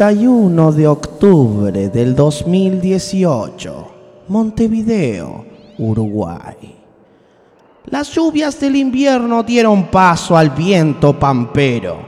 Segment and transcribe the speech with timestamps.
[0.00, 3.88] 31 de octubre del 2018,
[4.28, 5.44] Montevideo,
[5.76, 6.74] Uruguay.
[7.84, 11.98] Las lluvias del invierno dieron paso al viento pampero,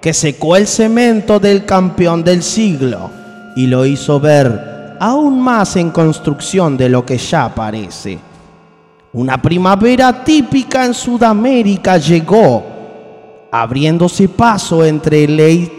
[0.00, 3.12] que secó el cemento del campeón del siglo
[3.54, 8.18] y lo hizo ver aún más en construcción de lo que ya parece.
[9.12, 12.64] Una primavera típica en Sudamérica llegó,
[13.52, 15.76] abriéndose paso ley ley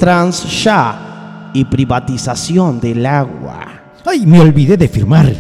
[0.63, 1.06] ya
[1.53, 3.81] y privatización del agua.
[4.05, 5.33] ¡Ay, me olvidé de firmar!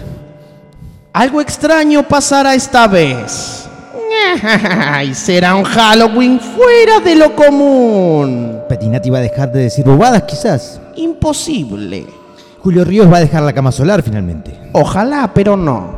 [1.13, 3.63] Algo extraño pasará esta vez.
[5.05, 8.61] Y será un Halloween fuera de lo común.
[8.67, 10.81] Petinati va a dejar de decir bobadas, quizás.
[10.95, 12.05] Imposible.
[12.59, 14.59] Julio Ríos va a dejar la cama solar finalmente.
[14.73, 15.97] Ojalá, pero no.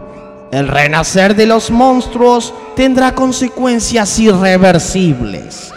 [0.52, 5.72] El renacer de los monstruos tendrá consecuencias irreversibles.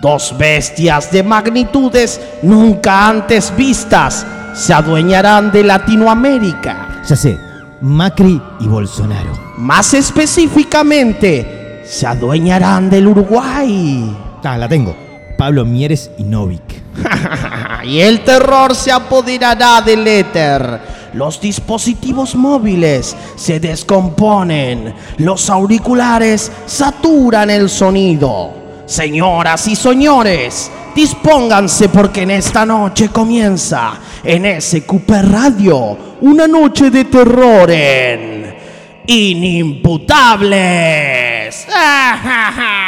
[0.00, 7.02] Dos bestias de magnitudes nunca antes vistas se adueñarán de Latinoamérica.
[7.08, 7.36] Ya sé,
[7.80, 9.32] Macri y Bolsonaro.
[9.56, 14.16] Más específicamente, se adueñarán del Uruguay.
[14.44, 14.94] Ah, la tengo.
[15.36, 16.82] Pablo Mieres y Novik.
[17.84, 20.80] y el terror se apoderará del éter.
[21.14, 24.94] Los dispositivos móviles se descomponen.
[25.16, 28.67] Los auriculares saturan el sonido.
[28.88, 37.04] Señoras y señores, dispónganse porque en esta noche comienza en SQP Radio una noche de
[37.04, 38.56] terror en
[39.06, 41.66] Inimputables.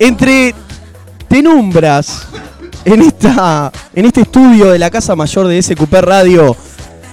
[0.00, 0.54] entre
[1.28, 2.26] tenumbras
[2.86, 6.56] en, esta, en este estudio de la Casa Mayor de SQP Radio.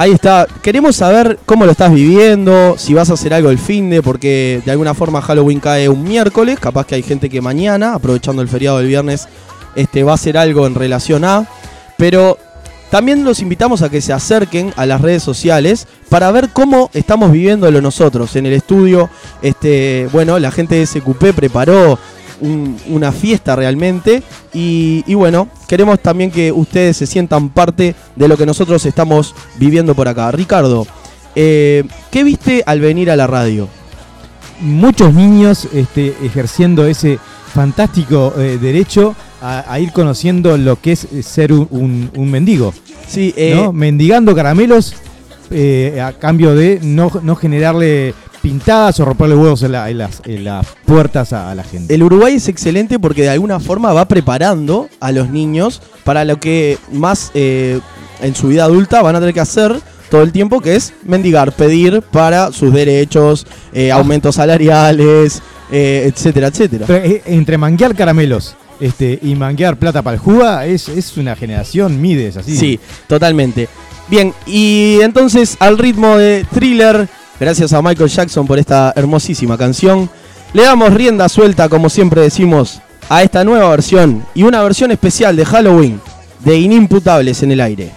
[0.00, 0.46] Ahí está.
[0.62, 4.62] Queremos saber cómo lo estás viviendo, si vas a hacer algo el fin de, porque
[4.64, 6.58] de alguna forma Halloween cae un miércoles.
[6.58, 9.28] Capaz que hay gente que mañana, aprovechando el feriado del viernes,
[9.74, 11.46] este, va a hacer algo en relación a.
[11.98, 12.38] Pero
[12.90, 17.30] también los invitamos a que se acerquen a las redes sociales para ver cómo estamos
[17.30, 18.34] viviéndolo nosotros.
[18.36, 19.10] En el estudio,
[19.42, 21.98] este, bueno, la gente de SQP preparó
[22.40, 24.22] una fiesta realmente.
[24.52, 29.94] Y, bueno, queremos también que ustedes se sientan parte de lo que nosotros estamos viviendo
[29.94, 30.30] por acá.
[30.32, 30.86] Ricardo,
[31.34, 33.68] eh, ¿qué viste al venir a la radio?
[34.60, 37.18] Muchos niños este, ejerciendo ese
[37.52, 42.74] fantástico eh, derecho a, ir conociendo lo que es ser un, mendigo.
[43.08, 44.94] Sí, eh, mendigando caramelos
[46.00, 51.62] a cambio de no, no generarle pintadas o romperle huevos en, las, puertas a, la
[51.64, 51.94] gente.
[51.94, 56.40] El Uruguay es excelente porque de alguna forma va preparando a los niños para lo
[56.40, 57.80] que más eh,
[58.22, 61.52] en su vida adulta van a tener que hacer todo el tiempo, que es mendigar,
[61.52, 63.96] pedir para sus derechos, eh, ah.
[63.96, 65.40] aumentos salariales,
[65.70, 66.86] eh, etcétera, etcétera.
[67.26, 72.36] entre manguear caramelos este, y manguear plata para el juga es, es una generación Mides,
[72.36, 72.56] así.
[72.56, 73.68] Sí, totalmente.
[74.08, 77.08] Bien, y entonces al ritmo de thriller
[77.40, 80.10] Gracias a Michael Jackson por esta hermosísima canción.
[80.52, 85.36] Le damos rienda suelta, como siempre decimos, a esta nueva versión y una versión especial
[85.36, 86.00] de Halloween
[86.44, 87.92] de Inimputables en el aire.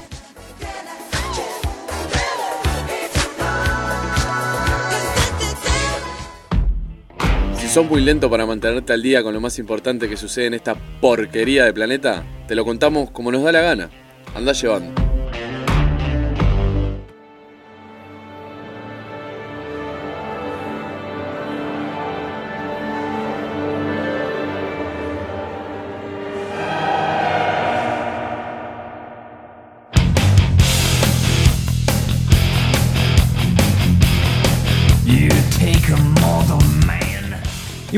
[7.58, 10.54] Si sos muy lento para mantenerte al día con lo más importante que sucede en
[10.54, 13.90] esta porquería de planeta, te lo contamos como nos da la gana.
[14.36, 15.13] Anda llevando.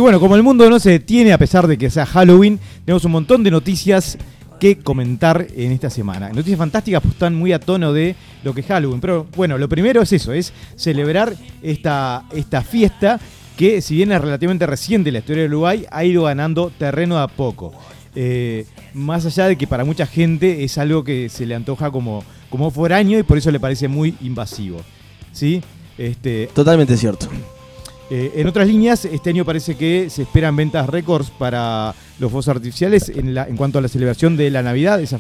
[0.06, 3.12] Bueno, como el mundo no se detiene a pesar de que sea Halloween, tenemos un
[3.12, 4.20] montón de noticias
[4.60, 6.30] que comentar en esta semana.
[6.30, 9.02] Noticias fantásticas pues están muy a tono de lo que es Halloween.
[9.02, 13.20] Pero bueno, lo primero es eso, es celebrar esta, esta fiesta
[13.58, 17.18] que si bien es relativamente reciente en la historia de Uruguay, ha ido ganando terreno
[17.18, 17.74] a poco.
[18.14, 22.24] Eh, más allá de que para mucha gente es algo que se le antoja como,
[22.52, 24.82] como foráneo y por eso le parece muy invasivo.
[25.32, 25.64] ¿Sí?
[25.98, 27.28] Este, Totalmente cierto.
[28.10, 32.48] Eh, en otras líneas, este año parece que se esperan ventas récords para los fuegos
[32.48, 35.18] artificiales en, la- en cuanto a la celebración de la Navidad, esa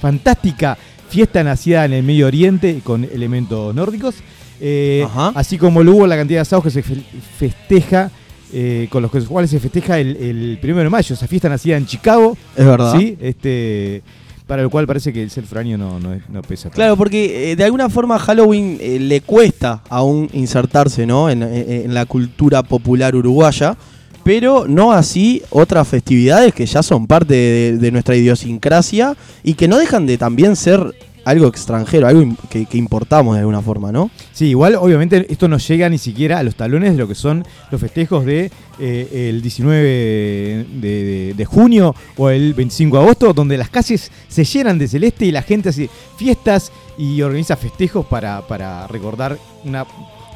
[0.00, 0.76] fantástica
[1.08, 4.16] fiesta nacida en el Medio Oriente con elementos nórdicos.
[4.60, 7.02] Eh, así como lo hubo la cantidad de asados que se fe-
[7.38, 8.10] festeja,
[8.52, 11.86] eh, con los cuales se festeja el, el primero de mayo, esa fiesta nacida en
[11.86, 12.98] Chicago, Es verdad.
[12.98, 13.16] ¿sí?
[13.20, 14.02] Este,
[14.46, 16.70] para lo cual parece que el ser foráneo no, no, es- no pesa.
[16.70, 21.28] Claro, porque eh, de alguna forma Halloween eh, le cuesta aún insertarse ¿no?
[21.30, 23.76] en, en- en la cultura popular uruguaya,
[24.22, 29.68] pero no así otras festividades que ya son parte de, de nuestra idiosincrasia y que
[29.68, 30.94] no dejan de también ser
[31.26, 34.10] algo extranjero, algo que, que importamos de alguna forma, ¿no?
[34.32, 37.44] Sí, igual obviamente esto no llega ni siquiera a los talones de lo que son
[37.70, 43.32] los festejos de eh, el 19 de, de- de junio o el 25 de agosto,
[43.32, 48.06] donde las calles se llenan de celeste y la gente hace fiestas y organiza festejos
[48.06, 49.84] para, para recordar una-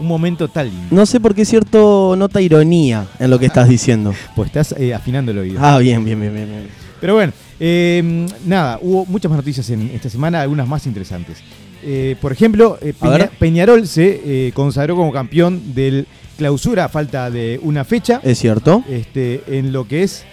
[0.01, 0.87] un momento lindo.
[0.91, 4.13] No sé por qué cierto nota ironía en lo que estás diciendo.
[4.35, 5.61] Pues estás eh, afinando el oído.
[5.63, 6.49] Ah, bien, bien, bien, bien.
[6.49, 6.69] bien.
[7.01, 11.39] Pero bueno, eh, nada, hubo muchas más noticias en esta semana, algunas más interesantes.
[11.83, 13.31] Eh, por ejemplo, eh, Peña-.
[13.39, 18.21] Peñarol se eh, consagró como campeón del clausura a falta de una fecha.
[18.23, 18.83] Es cierto.
[18.89, 20.25] este, en lo que es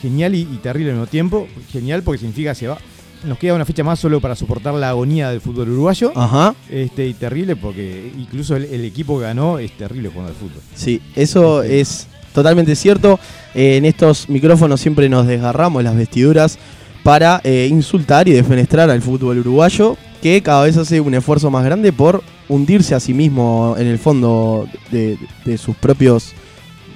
[0.00, 1.48] genial y, y terrible al mismo tiempo.
[1.72, 2.78] Genial porque significa se va.
[3.24, 6.12] Nos queda una fecha más solo para soportar la agonía del fútbol uruguayo.
[6.14, 6.54] Ajá.
[6.70, 10.60] Este, y terrible porque incluso el, el equipo que ganó es terrible jugando al fútbol.
[10.74, 11.80] Sí, eso Este.
[11.80, 13.18] es totalmente cierto.
[13.54, 16.58] Eh, en estos micrófonos siempre nos desgarramos las vestiduras
[17.02, 21.64] para eh, insultar y defenestrar al fútbol uruguayo, que cada vez hace un esfuerzo más
[21.64, 26.32] grande por hundirse a sí mismo en el fondo de, de sus propios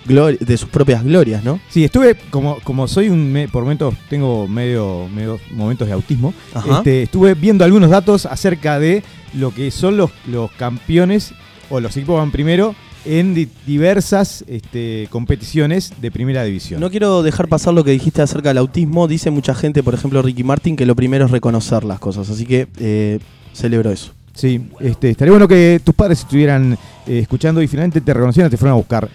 [0.06, 1.60] de sus propias glorias, ¿no?
[1.68, 6.32] Sí, estuve, como, como soy un, me- por momentos, tengo medio, medio momentos de autismo,
[6.78, 9.02] este, estuve viendo algunos datos acerca de
[9.34, 11.34] lo que son los, los campeones
[11.68, 12.74] o los equipos que van primero
[13.05, 16.81] en di- diversas este, competiciones de primera división.
[16.81, 19.09] No quiero dejar pasar lo que dijiste acerca del autismo.
[19.09, 22.28] Dice mucha gente, por ejemplo Ricky Martin, que lo primero es reconocer las cosas.
[22.28, 23.19] Así que eh,
[23.52, 24.12] celebro eso.
[24.35, 28.50] Sí, este, estaría bueno que tus padres estuvieran eh, escuchando y finalmente te reconocieran y
[28.52, 29.09] te fueran a buscar.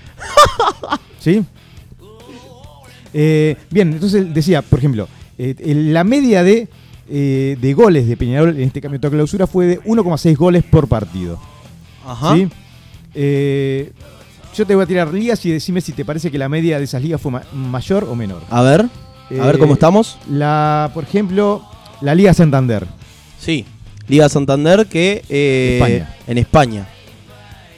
[1.19, 1.43] ¿Sí?
[3.13, 5.55] Eh, bien, entonces decía, por ejemplo, eh,
[5.91, 6.67] la media de,
[7.07, 11.39] de goles de Peñarol en este campeonato de clausura fue de 1,6 goles por partido.
[12.05, 12.35] Ajá.
[12.35, 12.49] ¿sí?
[13.15, 13.91] Eh,
[14.55, 16.83] yo te voy a tirar ligas y decime si te parece que la media de
[16.85, 18.41] esas ligas fue ma- mayor o menor.
[18.49, 18.81] A ver,
[19.39, 20.17] a ver Eh, cómo estamos.
[20.29, 21.63] La, por ejemplo,
[22.01, 22.85] la Liga Santander.
[23.39, 23.65] Sí,
[24.07, 26.15] Liga Santander que eh, España.
[26.27, 26.87] en España.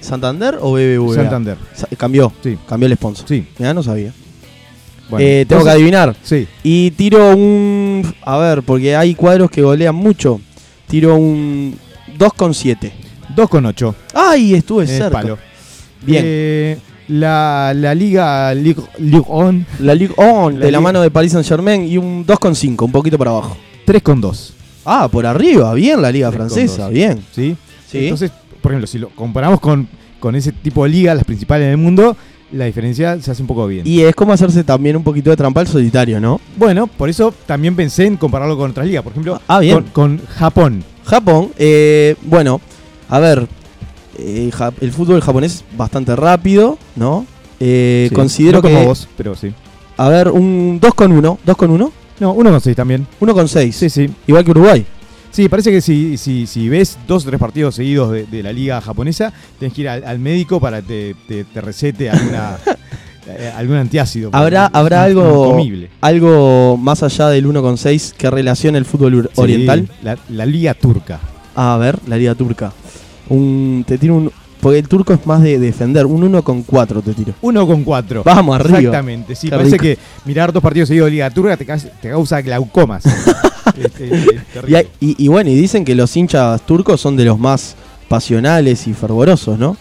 [0.02, 1.16] ¿Santander o BBVA?
[1.16, 1.58] Santander.
[1.74, 3.28] Sa- Cambió, Sí, cambió el sponsor.
[3.28, 3.48] sí.
[3.58, 4.12] Ya no sabía.
[5.10, 6.16] Bueno, Eh, tengo que adivinar.
[6.24, 6.48] Sí.
[6.64, 8.14] Y tiro un...
[8.24, 10.42] A ver, porque hay cuadros que golean mucho.
[10.88, 11.78] Tiro un
[12.18, 12.92] 2,7.
[13.36, 13.94] 2,8.
[14.14, 14.54] ¡Ay!
[14.56, 15.10] Estuve cerca.
[15.12, 15.38] palo.
[16.06, 16.24] Bien.
[16.26, 16.78] Eh,
[17.08, 21.32] la, la Liga Ligue, Ligue 1, La Ligue 1 La de la mano de Paris
[21.34, 23.56] Saint Germain y un 2,5, un poquito para abajo.
[23.86, 24.52] 3,2.
[24.86, 26.34] Ah, por arriba, bien la Liga 3,2.
[26.36, 27.24] Francesa, bien.
[27.34, 27.56] ¿sí?
[27.90, 28.00] Sí.
[28.06, 29.88] Entonces, por ejemplo, si lo comparamos con,
[30.20, 32.18] con ese tipo de ligas, las principales del mundo,
[32.52, 33.86] la diferencia se hace un poco bien.
[33.86, 36.40] Y es como hacerse también un poquito de trampa al solitario, ¿no?
[36.58, 39.04] bueno, por eso también pensé en compararlo con otras ligas.
[39.04, 39.84] Por ejemplo, Ah, bien.
[39.92, 40.84] con, con Japón.
[41.06, 42.60] Japón, eh, bueno,
[43.10, 43.48] a ver,
[44.18, 47.26] eh, el fútbol japonés es bastante rápido, ¿no?
[47.60, 49.54] Eh, Sí, considero no como que, vos, pero sí.
[49.98, 53.08] a ver, un 2 con 1, 2 con 1, No, 1,6 también.
[53.20, 54.10] 1 con 6, Sí, sí.
[54.28, 54.86] igual que Uruguay.
[55.32, 58.54] Sí, parece que si, si, si ves dos o tres partidos seguidos de, de la
[58.54, 62.58] liga japonesa, tenés que ir al, al médico para que te, te, te recete alguna,
[63.28, 64.30] eh, algún antiácido.
[64.32, 65.58] ¿Habrá, habrá algo,
[66.00, 69.90] algo más allá del 1 con 6 que relacione el fútbol Sí, oriental?
[70.04, 71.20] La, la liga turca.
[71.54, 72.72] A ver, la liga turca.
[73.30, 76.06] Un, te tiro un porque el turco es más de defender.
[76.08, 77.34] Un 1 con 4 te tiro.
[77.42, 78.24] Uno con cuatro.
[78.26, 78.80] Vamos arriba.
[78.80, 79.48] Exactamente, sí.
[79.50, 79.84] Qué parece rico.
[79.84, 83.04] que mirar dos partidos seguidos de Liga Turca te, te causa glaucomas.
[83.78, 87.26] Este, este, Y, hay- y- y bueno, y dicen que los hinchas turcos son de
[87.26, 87.76] los más
[88.08, 89.76] pasionales y fervorosos, ¿no?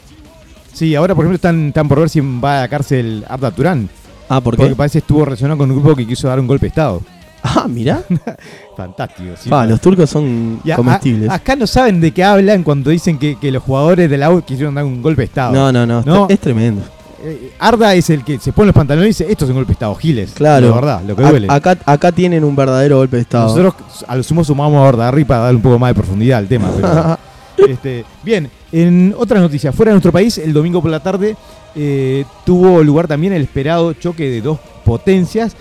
[0.72, 3.88] Sí, ahora por ejemplo están, están por ver si va a la cárcel Arda Turán.
[4.28, 4.74] Ah, ¿por Porque qué?
[4.76, 7.02] parece que estuvo relacionado con un grupo que quiso dar un golpe de Estado.
[7.46, 8.02] Ah, mirá.
[8.76, 9.34] Fantástico.
[9.38, 9.48] sí.
[9.50, 11.28] Pa, los turcos son Y a- comestibles.
[11.30, 14.42] acá no saben de qué hablan cuando dicen que, que los jugadores de la U
[14.42, 15.52] quisieron dar un golpe de Estado.
[15.52, 16.26] no, no, no, No.
[16.28, 16.82] es tremendo.
[17.22, 19.68] Eh, Arda es el que se pone los pantalones y dice, esto es un golpe
[19.68, 20.32] de Estado, Giles.
[20.32, 20.68] Claro.
[20.70, 21.46] La verdad, lo que A- duele.
[21.50, 23.48] acá, acá tienen un verdadero golpe de Estado.
[23.48, 26.48] Nosotros a lo sumo sumamos a Ordarri para darle un poco más de profundidad al
[26.48, 26.70] tema.
[26.76, 27.18] pero,
[27.72, 31.36] este, bien, en otras noticias, fuera de nuestro país, el domingo por la tarde
[31.76, 35.54] eh, tuvo lugar también el esperado choque de dos potencias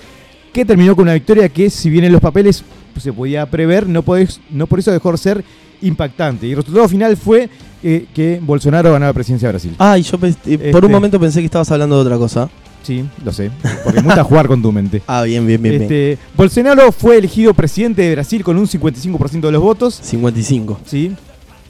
[0.54, 2.64] que terminó con una victoria que, si bien en los papeles
[3.00, 5.44] se podía prever, no, podés- no por eso dejó de ser
[5.82, 6.48] impactante.
[6.48, 7.50] Y el resultado final fue
[7.84, 9.76] eh, que Bolsonaro ganó la presidencia de Brasil.
[9.80, 12.50] Ay, yo pens- eh, por Este- un momento pensé que estabas hablando de otra cosa.
[12.84, 13.50] Sí, lo sé,
[13.86, 15.02] porque me gusta jugar con tu mente.
[15.08, 15.84] Ah, bien, bien, bien, bien.
[15.84, 20.00] Este, Bolsonaro fue elegido presidente de Brasil con un 55% de los votos.
[20.04, 20.80] 55.
[20.86, 21.12] ¿sí?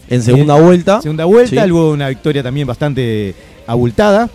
[0.09, 1.01] En segunda vuelta.
[1.01, 1.69] Segunda vuelta, Sí.
[1.69, 3.33] luego una victoria también bastante
[3.67, 4.29] abultada.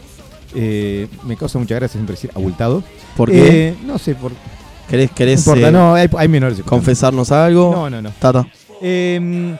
[0.55, 2.83] Eh, me causa mucha gracia siempre decir abultado.
[3.19, 3.69] ¿Por qué?
[3.69, 4.33] Eh, no sé, por,
[4.89, 6.57] ¿Querés, querés importa, eh, no, hay, hay menores.
[6.57, 6.67] circunstancias.
[6.71, 7.71] confesarnos algo?
[7.73, 8.11] No, no, no.
[8.19, 8.47] Tata.
[8.81, 9.55] Eh,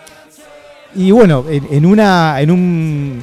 [0.95, 3.23] y bueno, en, en una, en un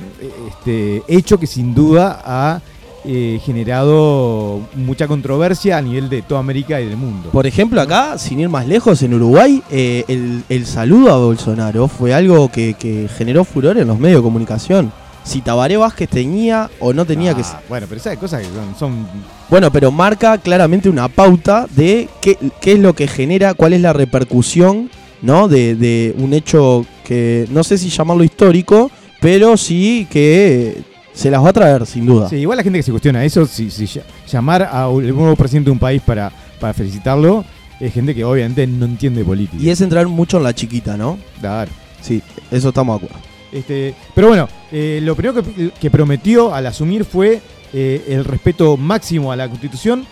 [0.49, 2.61] este, hecho que sin duda ha
[3.05, 7.29] eh, generado mucha controversia a nivel de toda América y del mundo.
[7.31, 11.87] Por ejemplo, acá, sin ir más lejos, en Uruguay, eh, el, el saludo a Bolsonaro
[11.87, 14.91] fue algo que, que generó furor en los medios de comunicación.
[15.25, 17.41] Si Tabaré Vázquez tenía o no tenía que...
[17.41, 19.07] Ah, Bueno, pero esas cosas que son, son
[19.49, 23.81] Bueno, pero marca claramente una pauta de qué, qué es lo que genera, cuál es
[23.81, 24.89] la repercusión,
[25.23, 25.47] ¿no?
[25.47, 30.77] De, de un hecho que no sé si llamarlo histórico, pero sí que
[31.13, 32.29] se las va a traer, sin duda.
[32.29, 35.35] Sí, igual la gente que se cuestiona eso, si, si ll- llamar a un- nuevo
[35.35, 37.43] presidente de un país para, para felicitarlo,
[37.79, 39.61] es gente que obviamente no entiende política.
[39.63, 41.17] Y es entrar mucho en la chiquita, ¿no?
[41.39, 41.71] Claro.
[42.01, 43.25] Sí, eso estamos de acuerdo.
[43.55, 47.41] Este, pero bueno, eh, lo primero que, que prometió al asumir fue
[47.73, 50.05] eh, el respeto máximo a la Constitución,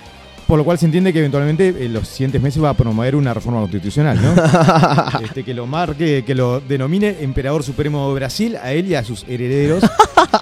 [0.47, 3.33] por lo cual se entiende que eventualmente en los siguientes meses va a promover una
[3.33, 4.33] reforma constitucional, ¿no?
[5.23, 9.03] Este, que lo marque, que lo denomine Emperador Supremo de Brasil a él y a
[9.03, 9.83] sus herederos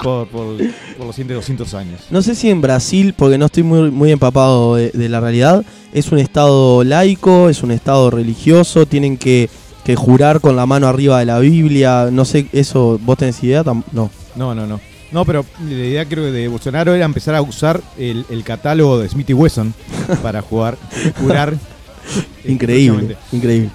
[0.04, 0.58] por, por-
[0.98, 2.02] por los siguientes 200 años.
[2.10, 5.64] No sé si en Brasil, porque no estoy muy, muy empapado de, de la realidad,
[5.94, 9.50] es un estado laico, es un estado religioso, tienen que,
[9.86, 13.64] que jurar con la mano arriba de la Biblia, no sé, eso, ¿vos tenés idea?
[13.64, 14.10] Tam- No.
[14.36, 14.80] No, no, no.
[15.12, 18.98] No, pero la idea creo que de Bolsonaro era empezar a usar el, el catálogo
[19.00, 19.74] de Smith y Wesson
[20.24, 20.78] para jugar,
[21.20, 21.56] jurar.
[22.46, 23.70] Increíble, increíble.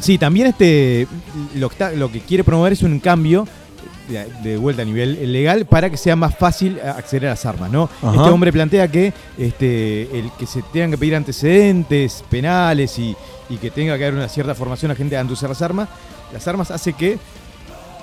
[0.00, 1.06] Sí, también este
[1.54, 3.46] lo que, está- lo que quiere promover es un cambio
[4.08, 7.88] de, vuelta a nivel legal para que sea más fácil acceder a las armas, ¿no?
[8.02, 8.16] Ajá.
[8.16, 13.16] Este hombre plantea que este el que se tengan que pedir antecedentes penales y,
[13.48, 15.88] y que tenga que haber una cierta formación a gente antes de usar las armas,
[16.32, 17.18] las armas hace que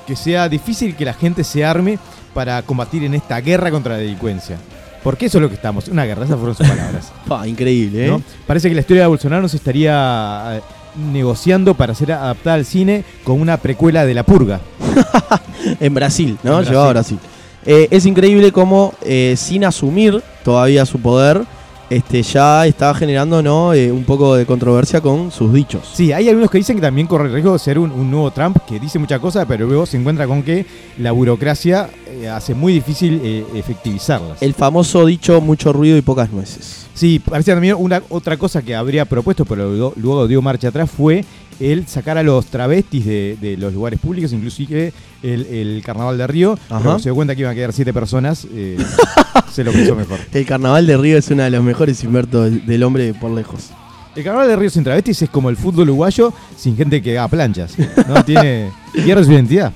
[0.10, 2.00] que sea difícil que la gente se arme
[2.34, 4.58] para combatir en esta guerra contra la delincuencia.
[5.04, 7.12] Porque eso es lo que estamos, una guerra, esas fueron sus palabras.
[7.28, 8.10] Pa, increíble, ¿eh?
[8.10, 8.22] ¿no?
[8.48, 10.62] Parece que la historia de Bolsonaro se estaría eh,
[10.96, 14.60] negociando para ser adaptada al cine con una precuela de La Purga.
[15.82, 16.60] En Brasil, ¿no?
[16.60, 17.20] En Llevado a Brasil.
[17.66, 21.44] Eh, es increíble cómo, eh, sin asumir todavía su poder,
[21.90, 23.74] este, ya está generando ¿no?
[23.74, 25.82] Eh, un poco de controversia con sus dichos.
[25.94, 28.32] Sí, hay algunos que dicen que también corre el riesgo de ser un, un nuevo
[28.32, 30.66] Trump que dice muchas cosas, pero luego se encuentra con que
[30.98, 34.42] la burocracia eh, hace muy difícil eh, efectivizarlas.
[34.42, 36.88] El famoso dicho mucho ruido y pocas nueces.
[36.94, 40.90] Sí, parecía también una otra cosa que habría propuesto, pero luego, luego dio marcha atrás,
[40.90, 41.24] fue
[41.60, 46.28] el sacar a los travestis de, de los lugares públicos, inclusive el, el carnaval de
[46.28, 46.58] Río.
[46.70, 48.78] Pero se dio cuenta que iban a quedar siete personas, eh,
[49.52, 50.20] se lo pensó mejor.
[50.34, 53.70] El carnaval de Río es uno de los mejores inventos del, hombre por lejos.
[54.16, 57.28] El carnaval de Río sin travestis es como el fútbol uruguayo sin gente que haga
[57.28, 57.74] planchas.
[58.08, 58.24] ¿no?
[58.24, 59.72] Tiene, pierde su identidad.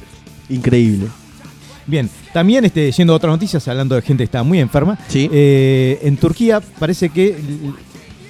[0.50, 1.08] Increíble.
[1.86, 5.30] Bien, también este, yendo a otras noticias, hablando de gente que está muy enferma, Sí.
[5.32, 7.36] eh, en Turquía parece que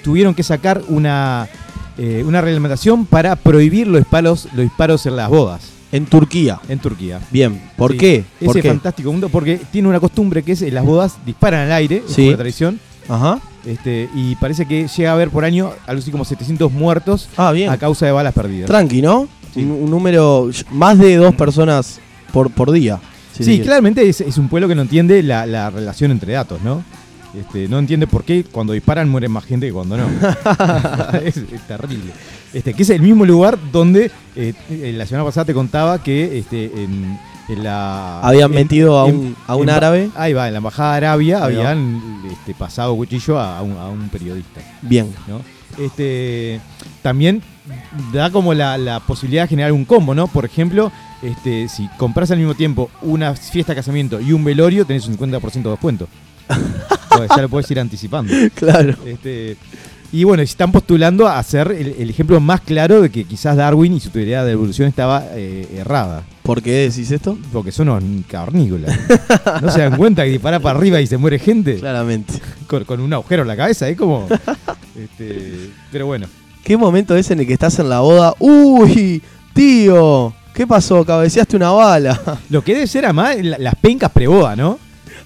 [0.04, 1.48] tuvieron que sacar una,
[1.98, 6.60] eh, una reglamentación para prohibir los disparos, los disparos en las bodas En Turquía.
[6.70, 7.20] en Turquía.
[7.32, 7.62] Bien.
[7.78, 8.24] ¿Por Sí, qué?
[8.40, 8.70] ¿Por Ese qué?
[8.70, 12.14] fantástico mundo, porque tiene una costumbre que es en las bodas disparan al aire, es
[12.14, 12.28] Sí.
[12.30, 13.40] una tradición, Ajá.
[13.66, 17.52] este, y parece que llega a haber por año algo así como 700 muertos Ah,
[17.52, 17.70] bien.
[17.70, 18.68] a causa de balas perdidas.
[18.68, 19.28] Tranqui, ¿no?
[19.54, 19.62] Sí.
[19.62, 22.00] Un, un número, más de dos personas
[22.32, 23.00] por, por día.
[23.40, 26.84] Sí, claramente es, es un pueblo que no entiende la, la relación entre datos, ¿no?
[27.38, 30.06] Este, no entiende por qué cuando disparan mueren más gente que cuando no.
[31.24, 32.12] es, es terrible.
[32.54, 36.38] Este, que es el mismo lugar donde eh, eh, la semana pasada te contaba que
[36.38, 37.18] este, en,
[37.50, 38.20] en la.
[38.22, 40.10] Habían en- metido a un, a un árabe.
[40.16, 43.88] Ahí va, en la embajada de Arabia Ahí habían este, pasado cuchillo a un, a
[43.88, 44.62] un periodista.
[44.84, 45.12] Bien.
[45.28, 45.42] ¿no?
[45.84, 46.62] Este,
[47.02, 47.42] también
[48.14, 50.28] da como la, la posibilidad de generar un combo, ¿no?
[50.28, 50.92] Por ejemplo,
[51.24, 55.18] este, si compras al mismo tiempo una fiesta de casamiento y un velorio, tenés un
[55.18, 56.08] 50% de descuento.
[57.18, 58.34] Pues ya lo puedes ir anticipando.
[58.56, 58.96] Claro.
[59.06, 59.58] Este,
[60.12, 63.94] y bueno, están postulando a ser el, el ejemplo más claro de que quizás Darwin
[63.96, 66.24] y su teoría de evolución estaba eh, errada.
[66.44, 67.38] ¿Por qué decís esto?
[67.52, 68.96] Porque son unos cavernícolas.
[69.62, 71.78] ¿No se dan cuenta que dispara para arriba y se muere gente?
[71.80, 72.34] Claramente.
[72.68, 74.28] Con, con un agujero en la cabeza, es como.
[74.96, 76.28] este, pero bueno.
[76.64, 78.34] ¿Qué momento es en el que estás en la boda?
[78.40, 79.22] ¡Uy!
[79.54, 81.04] Tío, ¿qué pasó?
[81.04, 82.40] Cabeceaste una bala.
[82.50, 84.80] Lo que debe ser además la- las pencas preboda, ¿no?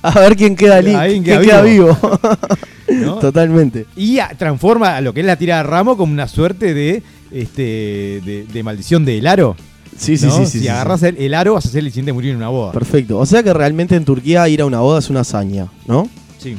[0.15, 1.98] A ver quién queda, li- quién queda queda vivo.
[2.89, 3.15] ¿No?
[3.20, 3.86] Totalmente.
[3.96, 7.04] Y a- transforma a lo que es la tira de ramo como una suerte de
[7.32, 9.56] este de, de maldición del aro.
[9.98, 10.38] Sí, sí, ¿no?
[10.38, 10.52] sí, sí.
[10.52, 12.72] si sí, agarras el, el aro vas a hacer el siguiente morir en una boda.
[12.72, 13.17] Perfecto.
[13.17, 16.08] O sea que realmente en Turquía ir a una boda es una hazaña, ¿no?
[16.38, 16.56] Sí.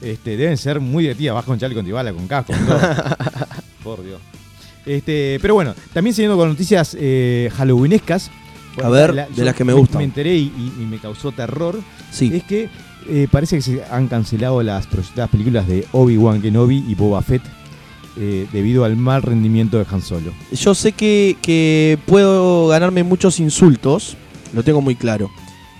[0.00, 1.34] Este, deben ser muy divertidas.
[1.34, 2.78] Vas con chaleco antibala, con casco, con todo.
[3.84, 4.20] Por Dios.
[4.86, 8.30] Este, pero bueno, también siguiendo con noticias eh, halloweenescas.
[8.82, 9.98] A ver, la- de las que me gustan.
[9.98, 11.78] Me enteré y, y- y me causó terror.
[12.10, 12.30] Sí.
[12.34, 12.68] Es que
[13.08, 17.42] eh, parece que se han cancelado las proyectadas películas de Obi-Wan Kenobi y Boba Fett
[18.16, 20.32] eh, debido al mal rendimiento de Han Solo.
[20.52, 24.16] Yo sé que, que puedo ganarme muchos insultos,
[24.52, 25.30] lo tengo muy claro.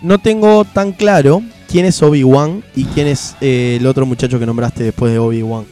[0.03, 4.47] No tengo tan claro quién es Obi-Wan y quién es eh, el otro muchacho que
[4.47, 5.65] nombraste después de Obi-Wan.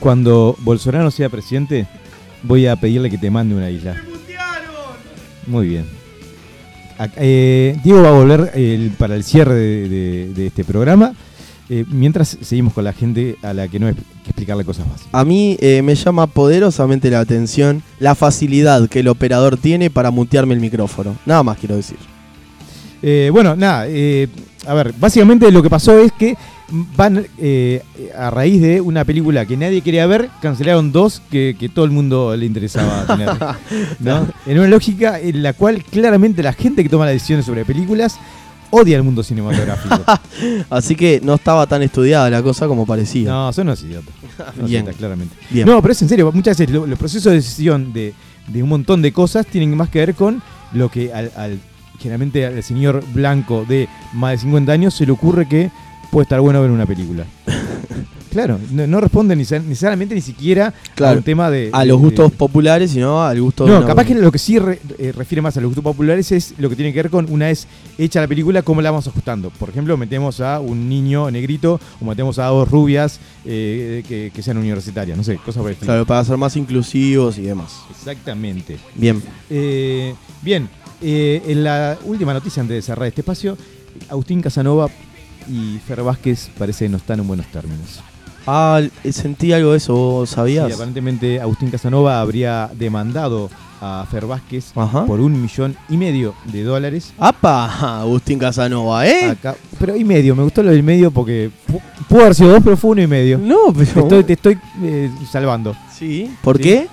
[0.00, 1.86] Cuando Bolsonaro sea presidente,
[2.42, 4.02] voy a pedirle que te mande una isla.
[5.46, 6.03] Muy bien.
[7.16, 11.12] Eh, Diego va a volver el- para el cierre de, este programa.
[11.70, 15.08] eh, mientras seguimos con la gente a la que no hay que explicarle cosas básicas.
[15.12, 20.10] A mí eh, me llama poderosamente la atención la facilidad que el operador tiene para
[20.10, 21.16] mutearme el micrófono.
[21.24, 21.96] Nada más quiero decir.
[23.06, 24.28] Eh, bueno, nada, eh,
[24.66, 26.36] a ver, básicamente lo que pasó es que
[26.96, 27.82] van eh,
[28.16, 31.90] a raíz de una película que nadie quería ver, cancelaron dos que, que todo el
[31.90, 33.28] mundo le interesaba tener.
[34.00, 34.26] ¿no?
[34.46, 38.16] En una lógica en la cual claramente la gente que toma las decisiones sobre películas
[38.70, 40.02] odia el mundo cinematográfico.
[40.70, 43.28] Así que no estaba tan estudiada la cosa como parecía.
[43.30, 44.14] no, son unos idiotas.
[44.56, 44.82] Unos Bien.
[44.84, 45.36] idiotas, claramente.
[45.50, 45.66] Bien.
[45.68, 48.14] No, pero es en serio, muchas veces lo- los procesos de decisión de,
[48.48, 51.60] de un montón de cosas tienen más que ver con lo que al, al-
[51.98, 55.70] generalmente al señor blanco de más de 50 años se le ocurre que
[56.10, 57.24] puede estar bueno ver una película.
[58.30, 61.70] claro, no, no responde ni, necesariamente ni siquiera a Claro, un tema de...
[61.72, 64.38] a de- los de- gustos populares, sino al gusto de no, capaz que lo que
[64.38, 67.10] sí re- eh, refiere más a los gustos populares es lo que tiene que ver
[67.10, 67.66] con una vez
[67.98, 69.50] hecha la película, cómo la vamos ajustando.
[69.50, 74.42] Por ejemplo, metemos a un niño negrito o metemos a dos rubias eh, que, que
[74.42, 75.92] sean universitarias, no sé, cosas por el estilo.
[75.92, 77.72] Claro, para ser más inclusivos y demás.
[77.90, 78.78] Exactamente.
[78.96, 79.22] Bien.
[79.48, 80.68] Eh, bien,
[81.02, 83.56] eh, en la última noticia antes de cerrar este espacio,
[84.08, 84.88] Agustín Casanova
[85.48, 88.00] y Fer Vázquez parece que no están en buenos términos.
[88.46, 88.80] Ah,
[89.10, 90.72] sentí algo de eso, ¿vos Sí, sabías?
[90.74, 93.48] aparentemente Agustín Casanova habría demandado
[93.80, 95.04] a Fer Vázquez Ajá.
[95.06, 97.12] por un millón y medio de dólares.
[97.18, 98.00] ¡Apa!
[98.00, 99.30] Agustín Casanova, ¿eh?
[99.30, 102.60] Acá, pero y medio, me gustó lo del medio porque pu- pudo haber sido dos,
[102.62, 103.38] pero fue uno y medio.
[103.38, 104.00] No, Te pero.
[104.02, 105.74] estoy, te estoy eh, salvando.
[105.98, 106.30] Sí.
[106.42, 106.62] ¿Por Sí.
[106.62, 106.88] qué?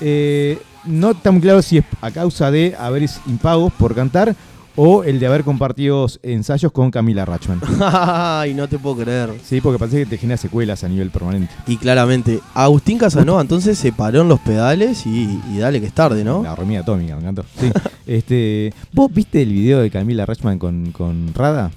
[0.00, 4.34] Eh, no está muy claro si es a causa de haber impagos por cantar
[4.76, 7.60] o el de haber compartido ensayos con Camila Rachman.
[7.80, 9.30] Ay, no te puedo creer.
[9.42, 11.52] Sí, porque parece que te genera secuelas a nivel permanente.
[11.66, 15.94] Y claramente, Agustín Casanova entonces se paró en los pedales y, y dale que es
[15.94, 16.42] tarde, ¿no?
[16.42, 17.44] La hormiga atómica, me encantó.
[17.58, 17.70] Sí.
[18.06, 21.70] este, ¿Vos viste el video de Camila Rachman con, con Rada?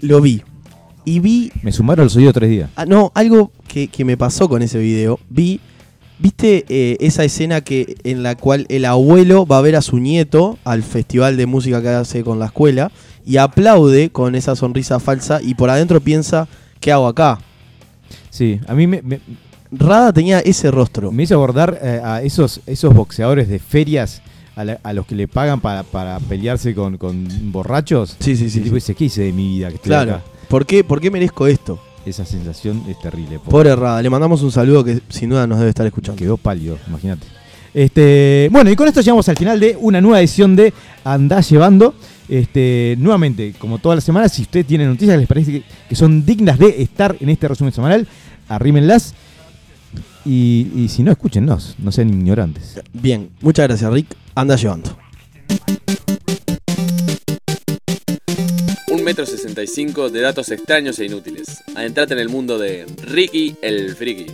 [0.00, 0.42] Lo vi.
[1.04, 1.52] Y vi.
[1.62, 2.70] Me sumaron los oídos tres días.
[2.74, 5.20] ah, no, algo que, que me pasó con ese video.
[5.30, 5.60] Vi.
[6.22, 9.98] ¿Viste eh, esa escena que en la cual el abuelo va a ver a su
[9.98, 12.92] nieto al festival de música que hace con la escuela
[13.26, 16.46] y aplaude con esa sonrisa falsa y por adentro piensa,
[16.78, 17.40] ¿qué hago acá?
[18.30, 19.20] Sí, a mí me, me-
[19.72, 21.10] Rada tenía ese rostro.
[21.10, 24.22] me hizo acordar eh, a esos, esos boxeadores de ferias
[24.54, 28.16] a, la- a los que le pagan para, para pelearse con, con borrachos.
[28.20, 28.58] Sí, sí, sí.
[28.58, 28.80] el tipo sí.
[28.80, 29.68] dice, ¿qué hice de mi vida?
[29.70, 30.12] Que estoy Claro.
[30.16, 30.22] acá?".
[30.48, 31.80] ¿Por qué, ¿Por qué merezco esto?
[32.04, 33.38] Esa sensación es terrible.
[33.38, 33.50] pobre.
[33.50, 36.18] Pobre Rada, le mandamos un saludo que sin duda nos debe estar escuchando.
[36.18, 37.26] Quedó pálido, imagínate.
[37.74, 40.72] Este, bueno, y con esto llegamos al final de una nueva edición de
[41.04, 41.94] Andá Llevando.
[42.28, 45.94] Este, nuevamente, como todas las semanas, si ustedes tienen noticias que les parece que, que
[45.94, 48.06] son dignas de estar en este resumen semanal,
[48.48, 49.14] arrímenlas.
[50.24, 52.80] Y, y si no, escúchennos, no sean ignorantes.
[52.92, 54.16] Bien, muchas gracias Rick.
[54.34, 54.96] Anda llevando.
[59.02, 61.64] Un metro sesenta y cinco de datos extraños e inútiles.
[61.74, 64.26] Adentrate en el mundo de Ricky el Friki.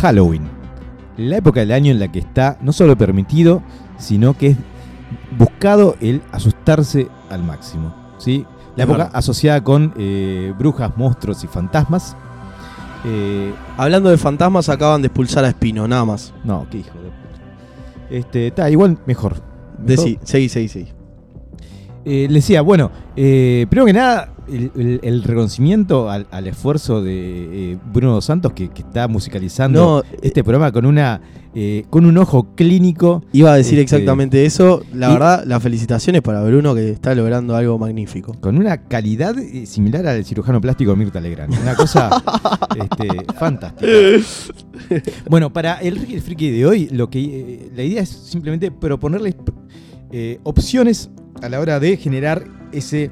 [0.00, 0.42] Halloween.
[1.16, 3.62] La época del año en la que está no solo permitido,
[3.98, 4.56] sino que es
[5.36, 7.94] buscado el asustarse al máximo.
[8.18, 8.46] ¿sí?
[8.76, 12.16] La época asociada con eh, brujas, monstruos y fantasmas.
[13.04, 16.32] Eh, Hablando de fantasmas, acaban de expulsar a Espino, nada más.
[16.44, 18.08] no, qué hijo de puta.
[18.10, 19.32] Este, está igual mejor.
[19.34, 19.42] Mejor.
[19.78, 20.88] Decí, seguí, seguí, seguí.
[22.04, 27.72] Eh, le decía, bueno, primero que nada, el, el- el reconocimiento al, al esfuerzo de
[27.72, 31.20] eh, Bruno Dos Santos, que, que está musicalizando No, este programa con una
[31.54, 33.24] eh, con un ojo clínico.
[33.32, 34.82] Iba a decir Este, exactamente eso.
[34.92, 38.32] La y- verdad, las felicitaciones para Bruno que está logrando algo magnífico.
[38.40, 41.54] Con una calidad eh, similar al cirujano plástico Mirta Legrand.
[41.60, 42.10] Una cosa
[42.78, 43.08] este,
[43.38, 43.90] fantástica.
[45.28, 48.70] Bueno, para el Ricky el Friki de hoy, lo que eh, la idea es simplemente
[48.70, 49.34] proponerles
[50.12, 51.10] eh, opciones
[51.42, 53.10] a la hora de generar ese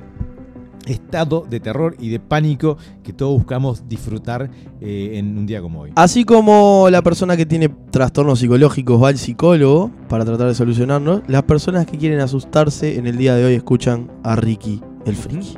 [0.86, 5.82] estado de terror y de pánico que todos buscamos disfrutar eh, en un día como
[5.82, 5.92] hoy.
[5.96, 11.22] Así como la persona que tiene trastornos psicológicos va al psicólogo para tratar de solucionarlos,
[11.26, 15.54] las personas que quieren asustarse en el día de hoy escuchan a Ricky el Friki.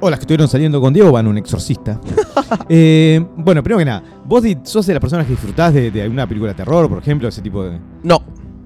[0.00, 2.00] O las que estuvieron saliendo con Diego van a un exorcista.
[2.70, 6.26] Eh, bueno, primero que nada, vos sos de las personas que disfrutás de, de alguna
[6.26, 7.78] película de terror, por ejemplo, ese tipo de.
[8.02, 8.22] No,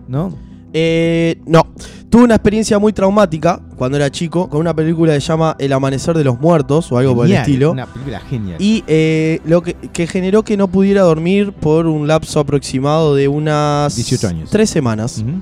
[0.08, 0.32] ¿No?
[0.72, 1.66] Eh, no.
[2.10, 5.72] Tuve una experiencia muy traumática cuando era chico con una película que se llama El
[5.72, 7.72] Amanecer de los Muertos o algo por el estilo.
[7.72, 8.56] Una película genial.
[8.60, 13.28] Y eh, lo que, que generó que no pudiera dormir por un lapso aproximado de
[13.28, 14.50] unas 18 años.
[14.50, 15.18] tres semanas.
[15.26, 15.40] Ujú.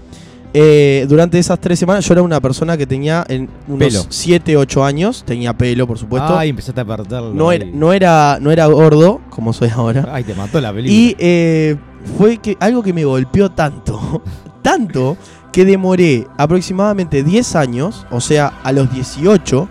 [0.52, 4.84] Eh, durante esas tres semanas yo era una persona que tenía en unos 7, 8
[4.84, 6.36] años, tenía pelo por supuesto.
[6.36, 7.32] Ay, empezaste a perderlo.
[7.34, 10.08] no, era, no, era, no era gordo como soy ahora.
[10.12, 10.92] Ay, te mató la película.
[10.92, 11.76] Y eh,
[12.18, 14.22] fue que algo que me golpeó tanto,
[14.62, 15.16] tanto,
[15.52, 19.68] que demoré aproximadamente 10 años, o sea, a los 18,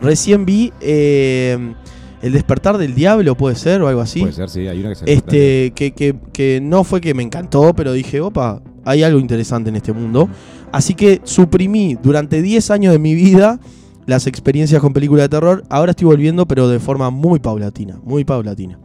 [0.00, 1.74] recién vi eh,
[2.22, 4.20] El despertar del diablo, puede ser, o algo así.
[4.20, 7.22] Puede ser, sí, hay una que se Este, que, que, que no fue que me
[7.22, 10.28] encantó, pero dije, opa, hay algo interesante en este mundo.
[10.72, 13.58] Así que suprimí durante 10 años de mi vida
[14.06, 15.64] las experiencias con películas de terror.
[15.70, 18.78] Ahora estoy volviendo, pero de forma muy paulatina, muy paulatina.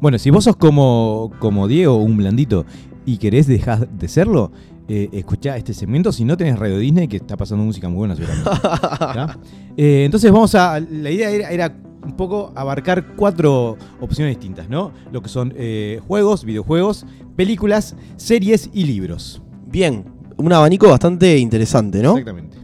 [0.00, 2.66] Bueno, si vos sos como, como Diego, un blandito,
[3.06, 4.52] y querés dejar de serlo,
[4.92, 6.10] eh, escuchá este segmento.
[6.10, 8.50] Si no tenés Radio Disney, que está pasando música muy buena seguramente.
[9.76, 10.78] Eh, entonces vamos a.
[10.80, 11.74] La idea era, era
[12.04, 14.92] un poco abarcar cuatro opciones distintas, ¿no?
[15.12, 19.40] Lo que son eh, juegos, videojuegos, películas, series y libros.
[19.66, 20.04] Bien,
[20.36, 22.18] un abanico bastante interesante, ¿no?
[22.18, 22.59] Exactamente.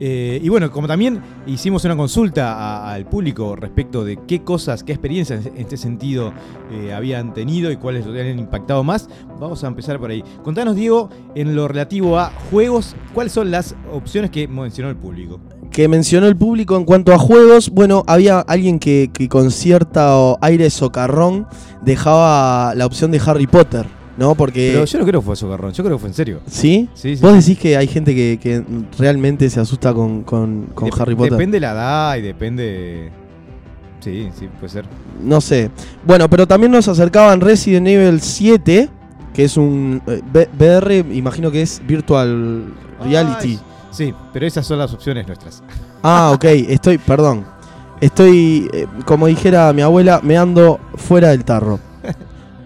[0.00, 4.92] Eh, y bueno, como también hicimos una consulta al público respecto de qué cosas, qué
[4.92, 6.32] experiencias en este sentido
[6.70, 9.08] eh, habían tenido y cuáles les habían impactado más,
[9.40, 10.24] vamos a empezar por ahí.
[10.42, 15.40] Contanos, Diego, en lo relativo a juegos, ¿cuáles son las opciones que mencionó el público?
[15.70, 20.38] Que mencionó el público en cuanto a juegos, bueno, había alguien que, que con cierto
[20.40, 21.46] aire socarrón
[21.82, 24.34] dejaba la opción de Harry Potter, ¿no?
[24.34, 24.70] Porque...
[24.72, 26.40] Pero yo no creo que fue socarrón, yo creo que fue en serio.
[26.46, 26.88] ¿Sí?
[26.94, 27.22] Sí, sí.
[27.22, 28.62] ¿Vos decís que hay gente que, que
[28.98, 31.32] realmente se asusta con, con- con Dep- Harry Potter?
[31.32, 33.10] Depende de la edad y depende...
[34.00, 34.84] Sí, sí, puede ser.
[35.22, 35.70] No sé.
[36.04, 38.90] Bueno, pero también nos acercaban Resident Evil 7,
[39.32, 40.20] que es un eh,
[40.58, 42.66] VR, imagino que es Virtual
[43.02, 43.52] Reality.
[43.58, 45.62] Ay, sí, pero esas son las opciones nuestras.
[46.06, 47.46] Ah, ok, estoy, perdón.
[47.98, 51.80] Estoy, eh, como dijera mi abuela, me ando fuera del tarro.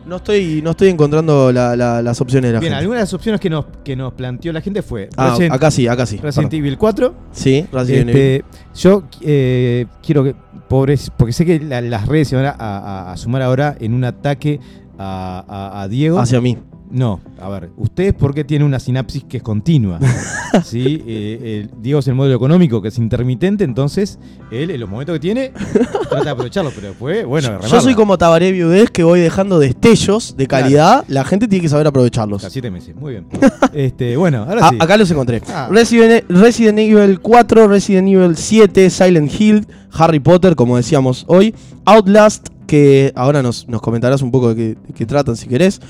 [0.08, 2.80] No estoy, no estoy encontrando la- la- las opciones de la Bien, gente.
[2.80, 5.70] algunas de las opciones que nos, que nos planteó la gente fue Ah, Resident, acá
[5.70, 6.16] sí, acá sí.
[6.16, 6.54] Resident.
[6.54, 8.20] Evil 4, Sí, Resident Evil.
[8.22, 8.44] Este,
[8.74, 10.34] yo eh, quiero que,
[10.68, 13.92] pobres, porque sé que la- las redes se van a, a- a sumar ahora en
[13.92, 14.60] un ataque
[14.98, 16.18] a, a- a Diego.
[16.18, 16.56] Hacia mí.
[16.90, 19.98] No, a ver, ustedes porque tienen una sinapsis que es continua.
[20.64, 21.02] ¿sí?
[21.06, 24.18] Eh, el- Diego es el modelo económico que es intermitente, entonces
[24.50, 25.52] él en los momentos que tiene
[26.08, 30.34] trata de aprovecharlo, pero después, bueno, Yo soy como Tabaré Viudez que voy dejando destellos
[30.36, 30.64] de Claro.
[30.64, 31.04] calidad.
[31.08, 32.42] La gente tiene que saber aprovecharlos.
[32.44, 33.26] A siete meses, muy bien.
[33.74, 34.76] este, bueno, ahora Ah, sí.
[34.80, 35.42] acá los encontré.
[35.48, 35.68] Ah.
[35.70, 42.48] Resident, Resident Evil 4, Resident Evil 7, Silent Hill, Harry Potter, como decíamos hoy, Outlast,
[42.66, 45.80] que ahora nos, nos comentarás un poco de qué, de qué tratan si querés.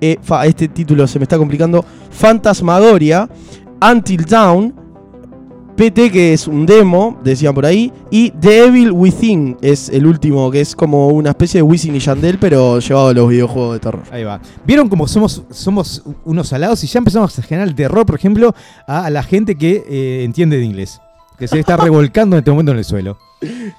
[0.00, 1.84] Eh, fa, este título se me está complicando.
[2.10, 3.28] Fantasmagoria,
[3.80, 4.74] Until Dawn,
[5.76, 10.50] PT, que es un demo, decían por ahí, y The Evil Within es el último,
[10.50, 13.80] que es como una especie de Wisin y Yandel, pero llevado a los videojuegos de
[13.80, 14.02] terror.
[14.10, 14.40] Ahí va.
[14.66, 16.84] ¿Vieron cómo somos, somos unos salados?
[16.84, 18.54] Y ya empezamos a generar el terror, por ejemplo,
[18.86, 21.00] a, a la gente que eh, entiende de inglés.
[21.38, 23.16] Que se está revolcando en este momento en el suelo.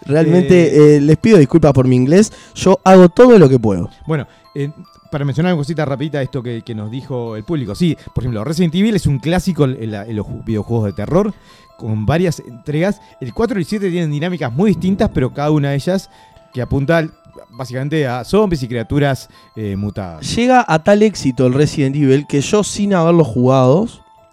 [0.05, 3.89] Realmente eh, les pido disculpas por mi inglés, yo hago todo lo que puedo.
[4.07, 4.71] Bueno, eh,
[5.11, 7.75] para mencionar una cosita rapidita, esto que, que nos dijo el público.
[7.75, 11.33] Sí, por ejemplo, Resident Evil es un clásico en, los ju- videojuegos de terror,
[11.77, 13.01] con varias entregas.
[13.19, 16.09] El 4 y el 7 tienen dinámicas muy distintas, pero cada una de ellas
[16.53, 17.07] que apunta
[17.49, 20.35] básicamente a zombies y criaturas eh, mutadas.
[20.35, 23.87] Llega a tal éxito el Resident Evil que yo sin haberlo jugado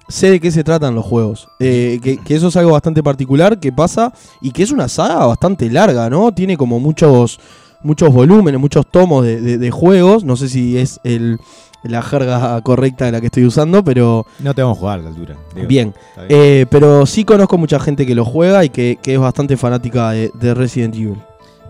[0.08, 1.48] sé de qué se tratan los juegos.
[1.60, 5.26] Eh, que, que eso es algo bastante particular que pasa y que es una saga
[5.26, 6.32] bastante larga, ¿no?
[6.32, 7.38] Tiene como muchos,
[7.82, 10.24] muchos volúmenes, muchos tomos de, de- de juegos.
[10.24, 11.38] No sé si es el,
[11.84, 15.02] la jerga correcta de la que estoy usando, pero No te vamos a jugar a
[15.02, 15.36] la altura.
[15.54, 15.68] digo.
[15.68, 15.94] bien.
[16.28, 20.10] Eh, pero sí conozco mucha gente que lo juega y que, que es bastante fanática
[20.10, 21.16] de, de Resident Evil.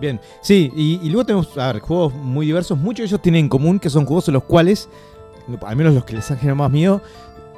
[0.01, 2.79] Bien, sí, y, y luego tenemos, a ver, juegos muy diversos.
[2.79, 4.89] Muchos de ellos tienen en común que son juegos en los cuales,
[5.67, 7.03] al menos los que les han generado más miedo,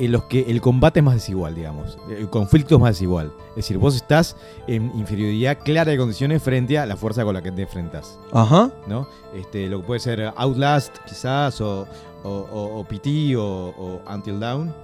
[0.05, 1.99] en los que el combate es más desigual, digamos.
[2.09, 3.33] El conflicto es más desigual.
[3.51, 4.35] Es decir, vos estás
[4.67, 8.19] en inferioridad clara de condiciones frente a la fuerza con la que te enfrentas.
[8.33, 8.71] Ajá.
[8.87, 9.07] ¿no?
[9.35, 11.87] Este, lo que puede ser Outlast, quizás, o,
[12.25, 14.75] o, o- o PT, o, Until Dawn.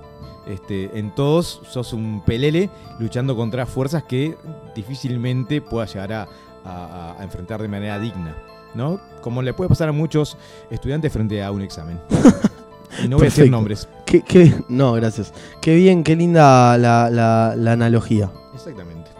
[0.47, 4.37] Este, en todos sos un pelele luchando contra fuerzas que
[4.77, 6.29] difícilmente puedas llegar a,
[6.65, 8.37] a- a enfrentar de manera digna.
[8.75, 9.01] ¿no?
[9.23, 10.37] Como le puede pasar a muchos
[10.71, 11.99] estudiantes frente a un examen.
[13.05, 13.89] y no voy a decir nombres.
[14.05, 15.33] Qué, qué- no, gracias.
[15.61, 18.31] Qué bien, qué linda la, la- la analogía.
[18.55, 19.11] Exactamente.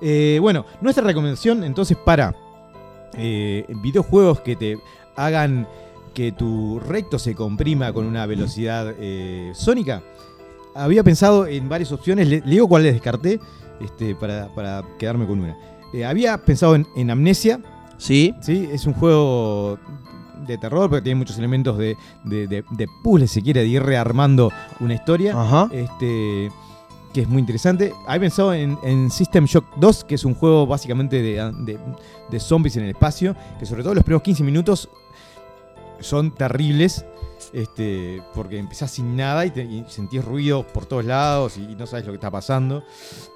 [0.00, 2.34] Eh, bueno, nuestra recomendación entonces para
[3.16, 4.78] eh, videojuegos que te
[5.16, 5.68] hagan
[6.14, 10.02] que tu recto se comprima con una velocidad eh, sónica.
[10.74, 13.38] Había pensado en varias opciones, le, le digo cuáles descarté
[13.80, 15.56] este, para, para quedarme con una.
[15.92, 17.60] Eh, había pensado en, en Amnesia,
[17.98, 18.34] ¿Sí?
[18.40, 18.68] ¿sí?
[18.72, 19.78] es un juego
[20.46, 23.82] de terror porque tiene muchos elementos de, de, de, de puzzle, si quiere, de ir
[23.82, 24.50] rearmando
[24.80, 25.68] una historia Ajá.
[25.72, 26.50] este,
[27.12, 27.92] que es muy interesante.
[28.06, 31.78] Había pensado en, en System Shock 2, que es un juego básicamente de,
[32.30, 34.88] de- zombies en el espacio, que sobre todo los primeros 15 minutos
[36.00, 37.04] son terribles.
[37.52, 41.86] Este, porque empezás sin nada y, te- y sentís ruido por todos lados y, no
[41.86, 42.84] sabes lo que está pasando.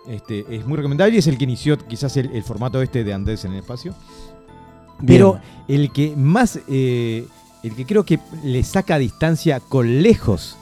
[0.06, 3.12] Este, es muy recomendable y es el que inició quizás el, el formato este de
[3.12, 3.94] Andes en el espacio.
[5.04, 7.26] Pero el que más, eh,
[7.62, 10.56] el que creo que le saca distancia con lejos,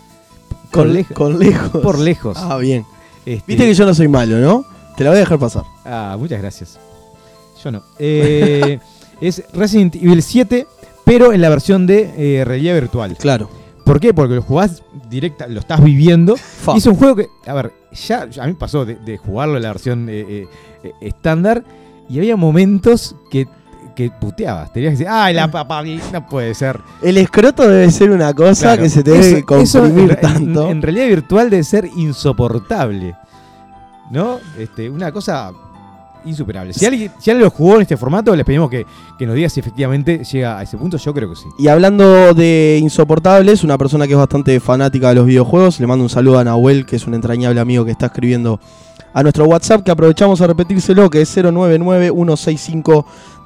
[0.70, 1.83] con, lej- con lejos.
[1.83, 2.37] por lejos.
[2.40, 2.85] Ah, bien.
[3.27, 4.64] este- Viste que yo no soy malo, ¿no?
[4.97, 5.64] Te la voy a dejar pasar.
[5.85, 6.79] Ah, muchas gracias.
[7.62, 7.83] Yo no.
[7.99, 8.79] Eh,
[9.20, 10.66] es Resident Evil 7,
[11.05, 13.16] pero en la versión de eh, realidad virtual.
[13.16, 13.49] Claro.
[13.85, 14.14] ¿Por qué?
[14.14, 16.37] Porque lo jugás directa, lo estás viviendo.
[16.75, 19.57] Y es un juego que, a ver, ya ya a mí pasó de, de jugarlo
[19.59, 20.09] en la versión
[21.01, 21.64] estándar
[22.09, 23.47] y había momentos que,
[23.94, 24.72] que puteabas.
[24.72, 26.80] Tenías que decir, ay, la papá, no puede ser.
[27.02, 30.20] El escroto debe ser una cosa Claro, que se te debe eso- eso comprimir en,
[30.20, 30.64] tanto.
[30.64, 33.14] En, en realidad virtual debe ser insoportable.
[34.11, 34.38] ¿No?
[34.59, 35.50] Este, una cosa
[36.26, 36.72] insuperable.
[36.72, 38.87] Si alguien, si alguien lo jugó en este formato, les pedimos que,
[39.18, 40.96] que nos diga si efectivamente llega a ese punto.
[40.96, 41.46] Yo creo que sí.
[41.59, 46.02] Y hablando de insoportables, una persona que es bastante fanática de los videojuegos, le mando
[46.02, 48.59] un saludo a Nahuel, que es un entrañable amigo que está escribiendo
[49.14, 51.37] a nuestro WhatsApp, que aprovechamos a repetírselo, que es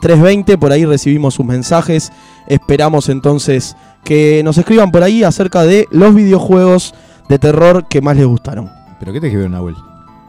[0.01, 0.59] 099-165-320.
[0.59, 2.11] Por ahí recibimos sus mensajes.
[2.47, 6.95] Esperamos entonces que nos escriban por ahí acerca de los videojuegos
[7.29, 8.71] de terror que más les gustaron.
[8.99, 9.77] ¿Pero qué te escribió Nahuel?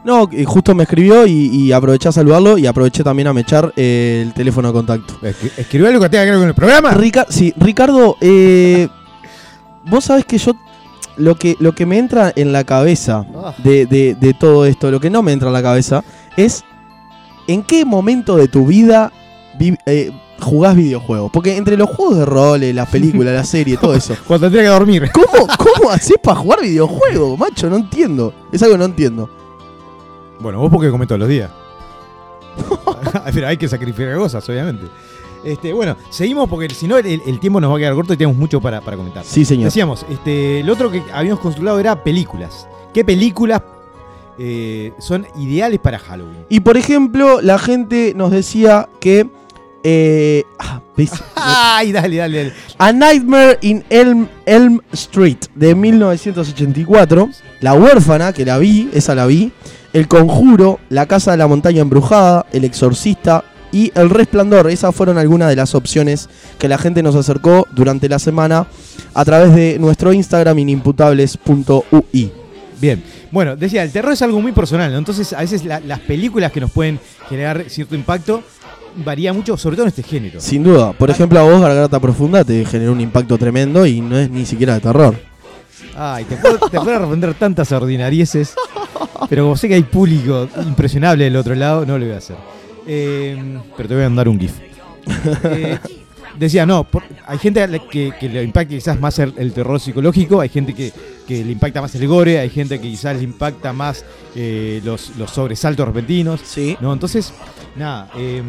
[0.04, 3.72] No, y justo me escribió y, y aproveché a saludarlo y aproveché también a mechar
[3.76, 5.14] eh, el teléfono de contacto.
[5.20, 6.92] Escri- ¿Escribió algo que tenga que ver con el programa?
[6.92, 8.88] Rica- sí, Ricardo, eh,
[9.84, 10.52] vos sabés que yo
[11.20, 13.54] lo que, lo que me entra en la cabeza Ah.
[13.58, 16.02] de, de- de todo esto, lo que no me entra en la cabeza,
[16.36, 16.64] es
[17.46, 19.12] en qué momento de tu vida
[19.58, 21.30] vi- eh, jugás videojuegos.
[21.32, 24.16] Porque entre los juegos de rol, eh, las películas, la serie, todo eso.
[24.26, 25.10] Cuando tendría que dormir.
[25.12, 27.68] ¿Cómo, cómo haces para jugar videojuegos, macho?
[27.70, 28.32] No entiendo.
[28.52, 29.30] Es algo que no entiendo.
[30.40, 31.50] Bueno, vos porque comés todos los días.
[33.34, 34.86] Pero hay que sacrificar cosas, obviamente.
[35.44, 38.16] Este, bueno, seguimos porque si no el, el tiempo nos va a quedar corto y
[38.16, 39.24] tenemos mucho para, para comentar.
[39.24, 39.64] Sí, señor.
[39.66, 42.68] Decíamos, este, lo otro que habíamos consultado era películas.
[42.92, 43.62] ¿Qué películas
[44.38, 46.44] eh, son ideales para Halloween?
[46.48, 49.28] Y por ejemplo, la gente nos decía que.
[49.82, 50.80] eh, ah.
[51.36, 52.52] ¡Ay, dale, dale, dale!
[52.76, 57.30] A Nightmare in Elm, Elm Street de 1984.
[57.60, 59.52] La huérfana, que la vi, esa la vi.
[59.94, 64.70] El conjuro, La casa de la montaña embrujada, El exorcista y El resplandor.
[64.70, 66.28] Esas fueron algunas de las opciones
[66.58, 68.66] que la gente nos acercó durante la semana
[69.14, 72.32] a través de nuestro Instagram inimputables.ui.
[72.80, 74.98] Bien, bueno, decía, el terror es algo muy personal, ¿no?
[74.98, 78.42] Entonces, a veces la- las películas que nos pueden generar cierto impacto
[79.04, 80.40] varía mucho, sobre todo en este género.
[80.40, 80.92] Sin duda.
[80.92, 84.46] Por ejemplo, a vos, Garganta Profunda, te generó un impacto tremendo y no es ni
[84.46, 85.14] siquiera de terror.
[85.96, 88.54] Ay, te puedo, te puedo responder tantas ordinarieces,
[89.28, 92.36] pero como sé que hay público impresionable del otro lado, no lo voy a hacer.
[92.86, 94.52] Eh, pero te voy a mandar un GIF.
[95.44, 95.78] Eh,
[96.38, 99.52] decía, no, por- hay gente a la que, que le impacta quizás más el, el
[99.52, 100.92] terror psicológico, hay gente que,
[101.26, 105.12] que le impacta más el gore, hay gente que quizás le impacta más eh, los,
[105.16, 106.40] los sobresaltos repentinos.
[106.44, 106.76] Sí.
[106.80, 106.92] ¿no?
[106.92, 107.32] Entonces,
[107.76, 108.42] nada, eh,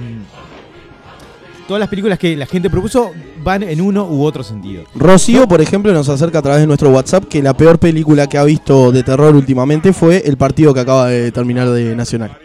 [1.68, 3.12] todas las películas que la gente propuso
[3.44, 4.84] van en uno u otro sentido.
[4.96, 8.38] Rocío, por ejemplo, nos acerca a través de nuestro WhatsApp que la peor película que
[8.38, 12.38] ha visto de terror últimamente fue el partido que acaba de terminar de Nacional.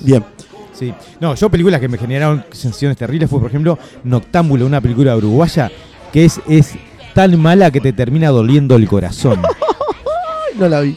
[0.00, 0.24] Bien.
[0.72, 0.94] Sí.
[1.20, 5.70] No, yo películas que me generaron sensaciones terribles fue, por ejemplo, Noctámbulo, una película uruguaya
[6.12, 6.74] que es, es
[7.14, 9.42] tan mala que te termina doliendo el corazón.
[10.58, 10.94] No la vi.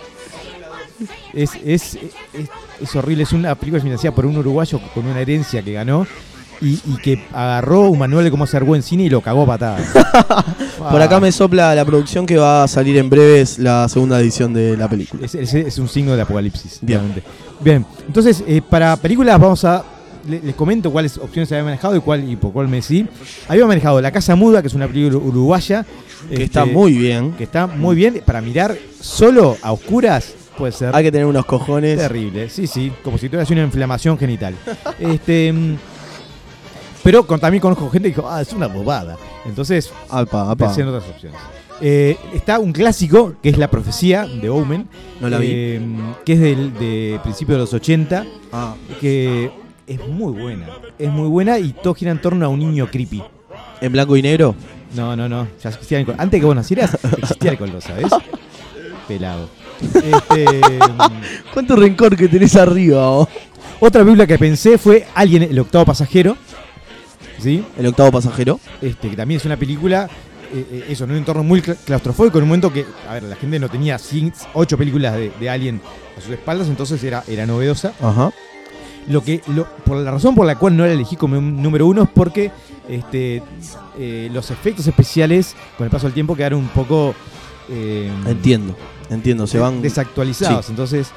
[1.32, 2.50] Es, es, es,
[2.82, 6.06] es horrible, es una película financiada por un uruguayo con una herencia que ganó
[6.64, 9.46] y, y que agarró un manual de cómo hacer buen cine y lo cagó a
[9.46, 9.82] patadas.
[10.80, 14.54] Por acá me sopla la producción que va a salir en breves la segunda edición
[14.54, 15.26] de la película.
[15.26, 16.80] Es, es- es un signo de apocalipsis.
[16.82, 17.02] Bien.
[17.60, 19.84] Bien, entonces eh, para películas vamos a.
[20.28, 23.06] le- Les comento cuáles opciones había manejado y cuál y por cuál me decidí.
[23.48, 25.86] Había manejado La Casa Muda, que es una película uruguaya.
[26.28, 27.34] Que este, está muy bien.
[27.34, 30.34] que está muy bien para mirar solo a oscuras.
[30.58, 31.98] Puede ser Hay que tener unos cojones.
[31.98, 32.48] terrible.
[32.50, 34.54] Sí, sí, como si tuvieras una inflamación genital.
[35.00, 35.76] este, mm,
[37.04, 39.18] pero con- también conozco gente que dijo, ah, es una bobada.
[39.46, 40.56] Entonces Apa, apa.
[40.68, 41.40] pensé en otras opciones.
[41.82, 44.88] Eh, está un clásico que es La Profecía de Omen.
[45.20, 45.48] No la vi.
[45.52, 45.82] eh,
[46.26, 48.26] que es del de principio de los 80.
[48.52, 49.52] Ah, Que
[49.88, 50.68] es muy buena.
[50.98, 53.22] Es muy buena y todo gira en torno a un niño creepy.
[53.82, 54.56] ¿En blanco y negro?
[54.96, 55.48] No, no, no.
[55.62, 58.08] Ya existía Antes que vos nacieras, existía el color, ¿sabes?
[59.08, 59.50] Pelado.
[59.82, 61.22] Este, mm,
[61.54, 63.28] ¿Cuánto rencor que tenés arriba?
[63.80, 66.38] otra película que pensé fue Alguien, el octavo pasajero.
[67.44, 67.64] ¿Sí?
[67.78, 68.60] El octavo pasajero.
[68.82, 70.10] Este, que también es una película,
[70.54, 73.24] eh, eh, eso, en un entorno muy cla- claustrofóbico, en un momento que, a ver,
[73.24, 73.98] la gente no tenía
[74.54, 75.82] ocho películas de, de Alien
[76.18, 77.94] a sus espaldas, entonces era, era novedosa.
[78.02, 78.32] Ajá.
[79.08, 81.86] Lo que, lo- por la razón por la cual no la elegí como un número
[81.88, 82.52] uno es porque
[82.88, 83.44] este,
[83.98, 87.14] eh, los efectos especiales, con el paso del tiempo, quedaron un poco...
[87.70, 88.76] eh, Entiendo.
[89.10, 89.46] Entiendo.
[89.48, 89.82] Se van.
[89.82, 90.66] desactualizados.
[90.68, 90.72] Sí.
[90.72, 91.08] Entonces,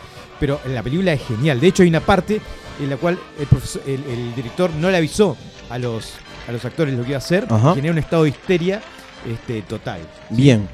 [0.41, 1.61] pero la película es genial.
[1.61, 2.41] De hecho, hay una parte
[2.83, 5.37] en la cual el, profesor- el, el director no le avisó
[5.71, 6.15] a los,
[6.49, 7.75] a los actores lo que iba a hacer, Ajá.
[7.75, 8.81] genera un estado de histeria
[9.31, 10.01] este, total.
[10.31, 10.69] Bien.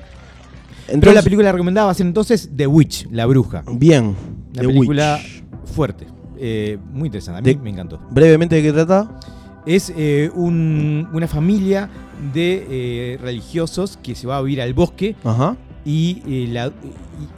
[0.86, 3.62] Pero Entonces, la película recomendada va a ser entonces The Witch, La Bruja.
[3.72, 4.04] Bien.
[4.06, 4.16] Una
[4.62, 5.44] The película Witch.
[5.74, 6.06] fuerte,
[6.38, 7.38] eh, muy interesante.
[7.38, 8.00] A mí De- me encantó.
[8.10, 9.18] Brevemente, ¿de qué trata?
[9.64, 11.88] Es eh, un- una familia
[12.34, 15.56] de eh, religiosos que se va a vivir al bosque Ajá.
[15.84, 16.72] y, eh, la,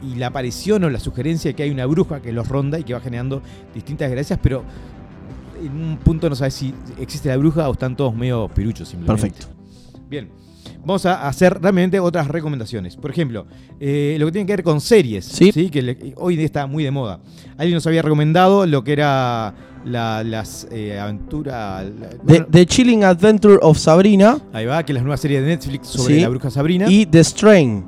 [0.01, 2.79] y- y la aparición o la sugerencia de que hay una bruja que los ronda
[2.79, 3.43] y que va generando
[3.75, 4.63] distintas gracias, pero
[5.63, 9.29] en un punto no sabes si existe la bruja o están todos medio piruchos simplemente.
[9.29, 9.47] Perfecto.
[10.09, 10.29] Bien.
[10.79, 12.95] Vamos a hacer realmente otras recomendaciones.
[12.95, 13.47] Por ejemplo,
[13.79, 15.51] eh, lo que tiene que ver con series, Sí.
[15.69, 17.19] que le- hoy está muy de moda.
[17.57, 21.85] Alguien nos había recomendado lo que era la- las eh, aventuras...
[21.99, 25.41] la- The, bueno, The Chilling Adventure of Sabrina ahí va, que es la nueva serie
[25.41, 26.21] de Netflix sobre Sí.
[26.21, 26.85] la bruja Sabrina.
[26.89, 27.83] y The Strain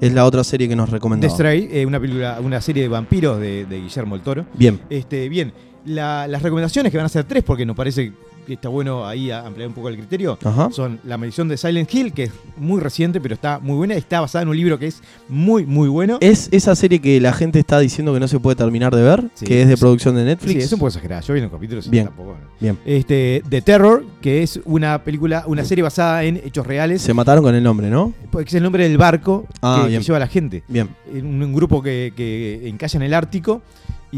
[0.00, 1.26] es la otra serie que nos recomendó.
[1.26, 4.44] The Stray, eh, una película, una serie de vampiros de, de Guillermo el Toro.
[4.54, 4.78] Bien.
[4.90, 5.52] Este, bien,
[5.86, 8.12] la- las recomendaciones que van a ser tres, porque nos parece
[8.46, 10.68] que está bueno ahí ampliar un poco el criterio, Ajá.
[10.70, 14.20] son La maldición de Silent Hill, que es muy reciente, pero está muy buena, está
[14.20, 16.18] basada en un libro que es muy, muy bueno.
[16.20, 19.24] Es esa serie que la gente está diciendo que no se puede terminar de ver,
[19.34, 19.46] Sí.
[19.46, 19.80] que es de Sí.
[19.80, 20.64] producción de Sí, Netflix.
[20.64, 21.22] es un poco exagerada.
[21.22, 22.06] Yo vi un capítulo y Bien.
[22.06, 22.36] tampoco.
[22.60, 22.78] Bien.
[22.86, 27.42] Este, The Terror, que es una película, una serie basada en hechos reales, Se mataron
[27.42, 28.14] con el nombre, ¿no?
[28.30, 30.62] porque es el nombre del barco Ah, que, lleva a la gente.
[30.68, 30.88] Bien.
[31.12, 33.62] en un, un grupo que, que encalla en el Ártico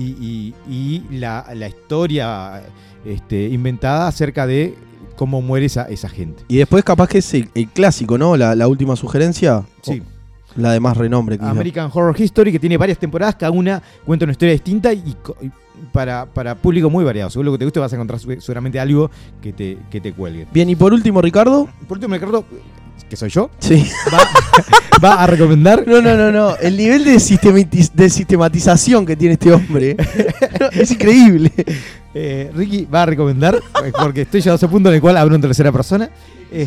[0.01, 2.63] y, y- y la, la historia
[3.05, 4.75] este, inventada acerca de
[5.17, 6.45] cómo muere esa, esa gente.
[6.49, 8.37] Y después capaz que es el, el clásico, ¿no?
[8.37, 9.65] La, la última sugerencia.
[9.83, 10.01] Sí.
[10.57, 11.39] O la de más renombre.
[11.39, 11.51] quizá.
[11.51, 15.15] American Horror History, que tiene varias temporadas, cada una cuenta una historia distinta y,
[15.93, 17.31] para, para público muy variado.
[17.31, 20.47] Según lo que te guste vas a encontrar seguramente algo que te, que te cuelgue.
[20.53, 21.69] Bien, y por último, Ricardo.
[21.87, 22.45] Por último, Ricardo,
[23.09, 23.87] que soy yo, Sí.
[24.13, 24.19] va,
[25.05, 26.57] va a recomendar No, no, no, no.
[26.57, 29.97] El nivel de, sistematiz- de sistematización que tiene este hombre
[30.73, 31.53] es increíble.
[32.15, 35.17] Eh, Ricky va a recomendar, eh, porque estoy llegado a ese punto en el cual
[35.17, 36.09] hablo en tercera persona,
[36.51, 36.67] eh,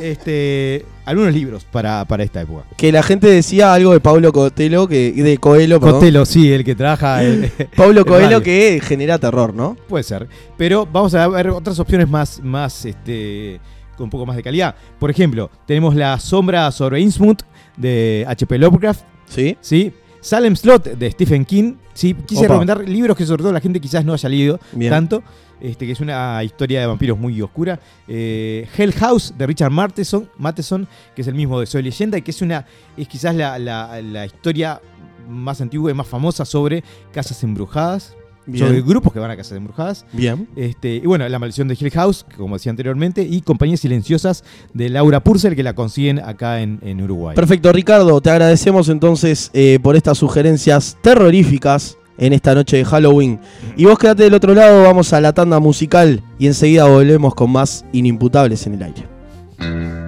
[0.00, 2.64] este, algunos libros para, para esta época.
[2.76, 6.00] Que la gente decía algo de Pablo Coelho, que, de Coelho, perdón.
[6.00, 7.22] Cotelo, sí, el que trabaja.
[7.22, 8.42] el- Pablo el Coelho radio.
[8.42, 9.76] que genera terror, ¿no?
[9.88, 10.28] puede ser.
[10.56, 13.60] Pero vamos a ver otras opciones más, más este,
[13.98, 14.74] con un poco más de calidad.
[14.98, 17.42] Por ejemplo, tenemos La Sombra sobre Innsmouth
[17.76, 18.56] de H.P.
[18.58, 19.02] Lovecraft.
[19.26, 19.56] Sí.
[19.60, 19.92] ¿sí?
[20.20, 21.74] Salem Slot de Stephen King.
[21.92, 22.14] ¿sí?
[22.14, 22.48] Quise Opa.
[22.54, 24.90] recomendar libros que sobre todo la gente quizás no haya leído Bien.
[24.90, 25.22] tanto.
[25.60, 27.80] Este, que es una historia de vampiros muy oscura.
[28.06, 30.86] Eh, Hell House de Richard Matheson, Matheson,
[31.16, 32.64] que es el mismo de Soy Leyenda, y que es una.
[32.96, 34.80] es quizás la, la- la historia
[35.28, 38.14] más antigua y más famosa sobre casas embrujadas.
[38.56, 38.86] Sobre Bien.
[38.86, 40.06] grupos que van a casas embrujadas.
[40.12, 40.48] Bien.
[40.56, 44.42] Este, y bueno, La maldición de Hill House, como decía anteriormente, y Compañías Silenciosas
[44.72, 47.34] de Laura Purcell, que la consiguen acá en, en Uruguay.
[47.36, 48.20] Perfecto, Ricardo.
[48.20, 53.38] Te agradecemos entonces eh, por estas sugerencias terroríficas en esta noche de Halloween.
[53.76, 57.50] Y vos quedate del otro lado, vamos a la tanda musical y enseguida volvemos con
[57.50, 60.07] más inimputables en el aire.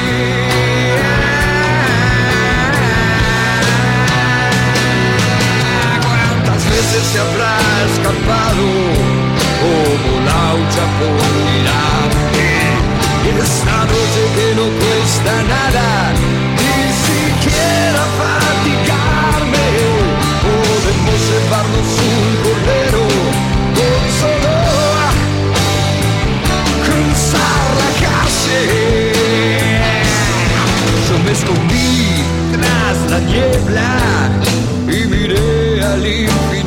[6.91, 7.57] Veces se habrá
[7.91, 8.65] escapado
[9.61, 12.49] como laucha por mirarte?
[13.23, 15.87] Y esta noche que no cuesta nada,
[16.59, 16.77] ni
[17.07, 19.67] siquiera fatigarme,
[20.45, 23.03] podemos llevarnos un cordero
[23.77, 24.55] con solo
[26.85, 28.59] cruzar la calle.
[31.09, 31.93] Yo me escondí
[32.53, 33.89] tras la niebla
[34.87, 36.60] y miré al infinito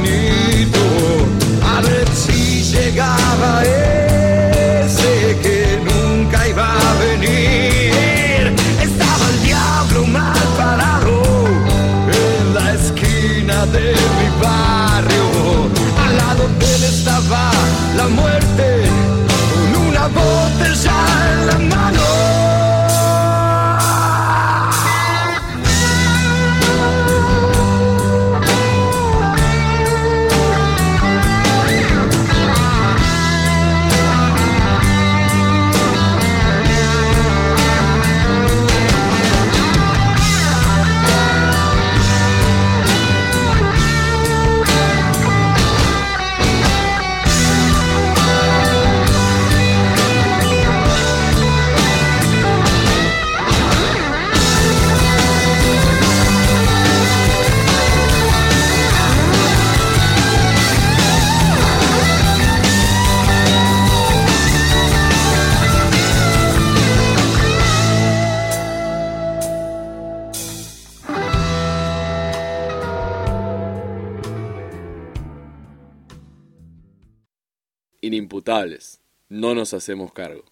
[79.28, 80.44] No nos hacemos cargo.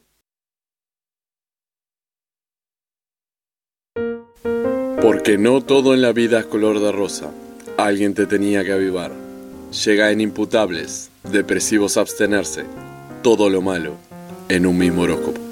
[5.03, 7.33] Porque no todo en la vida es color de rosa.
[7.77, 9.13] Alguien te tenía que avivar.
[9.85, 12.65] Llega en imputables, depresivos abstenerse.
[13.23, 13.97] Todo lo malo
[14.49, 15.52] en un mismo horóscopo.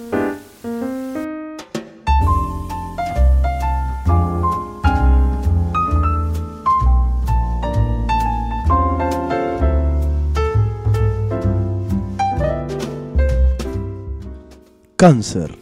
[15.00, 15.56] Cáncer.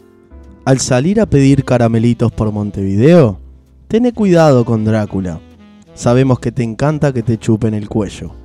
[0.65, 3.39] Al salir a pedir caramelitos por Montevideo,
[3.87, 5.39] tené cuidado con Drácula.
[5.93, 8.35] Sabemos que te encanta que te chupen el cuello.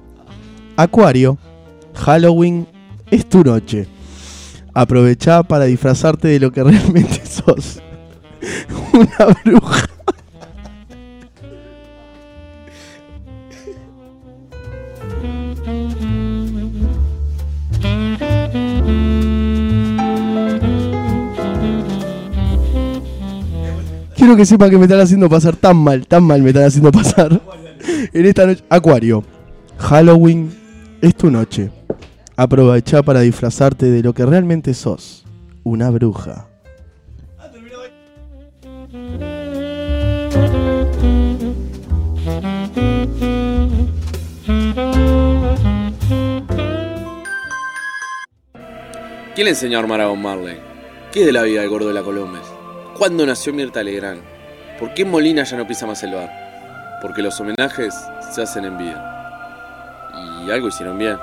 [0.77, 1.37] Acuario.
[1.95, 2.69] Halloween
[3.11, 3.89] es tu noche.
[4.73, 7.83] Aprovechá para disfrazarte de lo que realmente sos.
[8.93, 9.94] Una bruja.
[24.35, 26.91] Quiero que sepan que me están haciendo pasar tan mal, tan mal me están haciendo
[26.91, 27.41] pasar.
[28.13, 28.65] En esta noche.
[28.69, 29.23] Acuario.
[29.79, 30.53] Halloween
[31.01, 31.71] es tu noche.
[32.35, 35.25] Aprovecha para disfrazarte de lo que realmente sos.
[35.63, 36.49] Una bruja.
[49.37, 50.57] ¿Quién le enseñó a armar a Bob Marley?
[51.13, 52.54] ¿Qué es de la vida del gordo de la Colombes?
[52.97, 54.23] ¿Cuándo nació Mirta Legrand?
[54.79, 56.31] ¿Por qué Molina ya no pisa más el bar?
[57.03, 57.93] Porque los homenajes
[58.33, 60.45] se hacen en vida.
[60.47, 61.17] Y algo hicieron bien.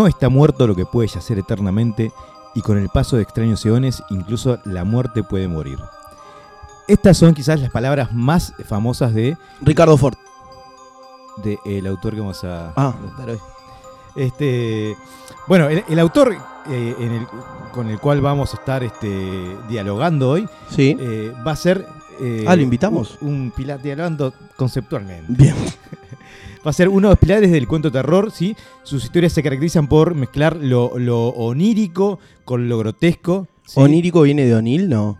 [0.00, 2.10] No está muerto lo que puede yacer eternamente,
[2.54, 5.78] y con el paso de extraños eones, incluso la muerte puede morir.
[6.88, 10.14] Estas son quizás las palabras más famosas de, Ricardo Ford.
[11.44, 12.94] de el autor que vamos a Ah.
[13.28, 13.38] hoy.
[14.16, 14.96] Este,
[15.46, 16.34] bueno, el, el autor
[16.70, 17.26] eh, en el-
[17.70, 20.96] con el cual vamos a estar este, dialogando hoy Sí.
[20.98, 21.86] eh, va a ser.
[22.20, 23.18] eh, Ah, ¿lo invitamos?
[23.20, 25.26] Un, un pilar dialogando conceptualmente.
[25.30, 25.54] Bien.
[26.66, 28.54] Va a ser uno de los pilares del cuento terror, ¿sí?
[28.82, 33.48] Sus historias se caracterizan por mezclar lo, lo onírico con lo grotesco.
[33.66, 33.80] ¿sí?
[33.80, 34.88] ¿Onírico viene de O'Neill?
[34.88, 35.18] No.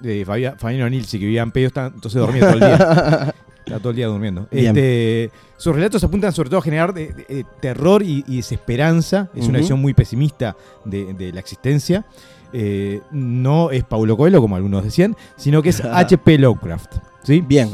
[0.00, 3.34] De Fabián, O'Neill, sí que vivía en está- entonces dormía todo el día.
[3.64, 4.46] Estaba todo el día durmiendo.
[4.50, 9.30] Este, sus relatos apuntan sobre todo a generar de- de- de terror y, y desesperanza.
[9.34, 10.54] Es una visión muy pesimista
[10.84, 12.04] de, de la existencia.
[12.52, 16.36] Eh, no es Paulo Coelho, como algunos decían, sino que es H.P.
[16.38, 16.96] Lovecraft.
[17.22, 17.40] ¿sí?
[17.40, 17.70] Bien.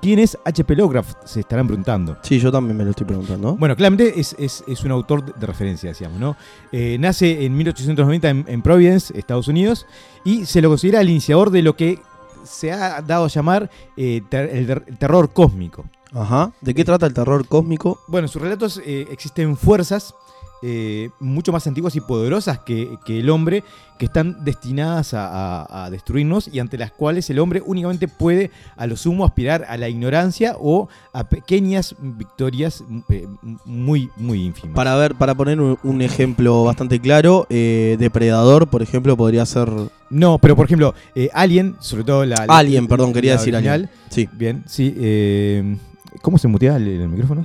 [0.00, 0.76] ¿Quién es H.P.
[0.76, 1.16] Lovecraft?
[1.24, 2.16] Se estarán preguntando.
[2.22, 3.56] Sí, yo también me lo estoy preguntando.
[3.56, 6.36] Bueno, claramente es, es- es un autor de- referencia, decíamos, ¿no?
[6.72, 9.86] Eh, nace en 1890 en, en Providence, Estados Unidos,
[10.24, 11.98] y se lo considera el iniciador de lo que
[12.44, 15.86] se ha dado a llamar eh, ter- el, ter- el terror cósmico.
[16.12, 16.52] Ajá.
[16.60, 17.98] ¿De qué trata el terror cósmico?
[18.06, 20.14] Bueno, en sus relatos eh, existen fuerzas
[20.62, 23.62] eh, mucho más antiguas y poderosas que, que el hombre,
[23.98, 25.26] que están destinadas a,
[25.64, 29.64] a- a destruirnos y ante las cuales el hombre únicamente puede a lo sumo aspirar
[29.68, 33.26] a la ignorancia o a pequeñas victorias eh,
[33.64, 34.74] muy, muy ínfimas.
[34.74, 39.70] Para ver, para poner un, un ejemplo bastante claro, eh, Depredador, por ejemplo, podría ser
[40.10, 40.94] No, pero por ejemplo,
[41.32, 42.44] Alien, sobre todo la.
[42.46, 43.74] la- Alien, perdón, quería la decir original.
[43.74, 43.90] Alien.
[44.10, 44.28] Sí.
[44.32, 45.78] Bien, sí.
[46.22, 47.44] ¿Cómo se mutea el, el micrófono?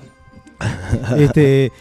[1.18, 1.72] este,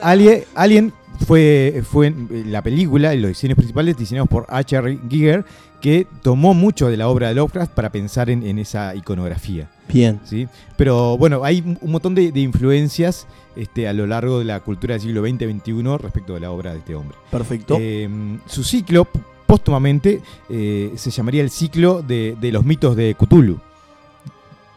[0.00, 0.92] Alien, Alien
[1.26, 4.98] fue, fue en la película, y los diseños principales diseñados por H.R.
[5.08, 5.44] Giger,
[5.80, 9.70] que tomó mucho de la obra de Lovecraft para pensar en, en esa iconografía.
[9.88, 10.20] Bien.
[10.24, 10.48] ¿sí?
[10.76, 14.60] Pero bueno, hay un un montón de, de influencias este, a lo largo de la
[14.60, 17.16] cultura del siglo XX-XXI respecto de la obra de este hombre.
[17.30, 17.76] Perfecto.
[17.78, 18.08] Eh,
[18.46, 19.06] su ciclo,
[19.46, 23.60] póstumamente, eh, se llamaría el ciclo de, de los mitos de Cthulhu,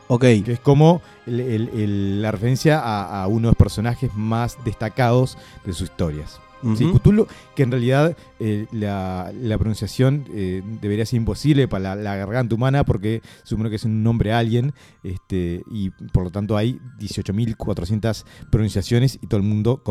[0.07, 0.21] ok.
[0.21, 4.57] que es como el- el- el- la referencia a, a uno de los personajes más
[4.65, 6.39] destacados de sus historias.
[6.75, 6.85] ¿sí?
[6.91, 12.15] Cthulhu, que en realidad eh, la, la pronunciación eh, debería ser imposible para la, la
[12.15, 16.79] garganta humana porque supone que es un nombre alien este, y por lo tanto hay
[16.99, 19.83] 18.400 pronunciaciones y todo el mundo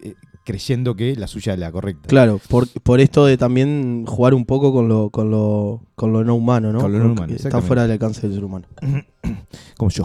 [0.00, 0.14] eh,
[0.44, 2.08] creyendo que la suya es la correcta.
[2.08, 6.24] Claro, por, por esto de también jugar un poco con lo, con lo, con lo
[6.24, 6.80] no humano, ¿no?
[6.80, 8.66] Con lo no humano, Está fuera del alcance del ser humano.
[9.76, 10.04] Como yo.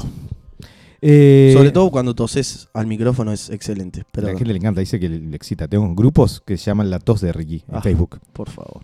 [1.01, 4.03] Eh, Sobre todo cuando toses al micrófono es excelente.
[4.17, 5.67] a la gente le encanta, dice que le, le excita.
[5.67, 7.81] Tengo grupos que se llaman La Tos de Ricky en Ah.
[7.81, 8.19] Facebook.
[8.33, 8.83] por favor.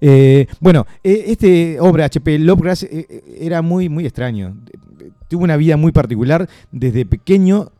[0.00, 4.56] Eh, bueno, eh, este obra HP Lovecraft eh, eh, era muy, muy extraño.
[5.00, 6.48] Eh, Tuvo una vida muy particular.
[6.70, 7.72] Desde pequeño,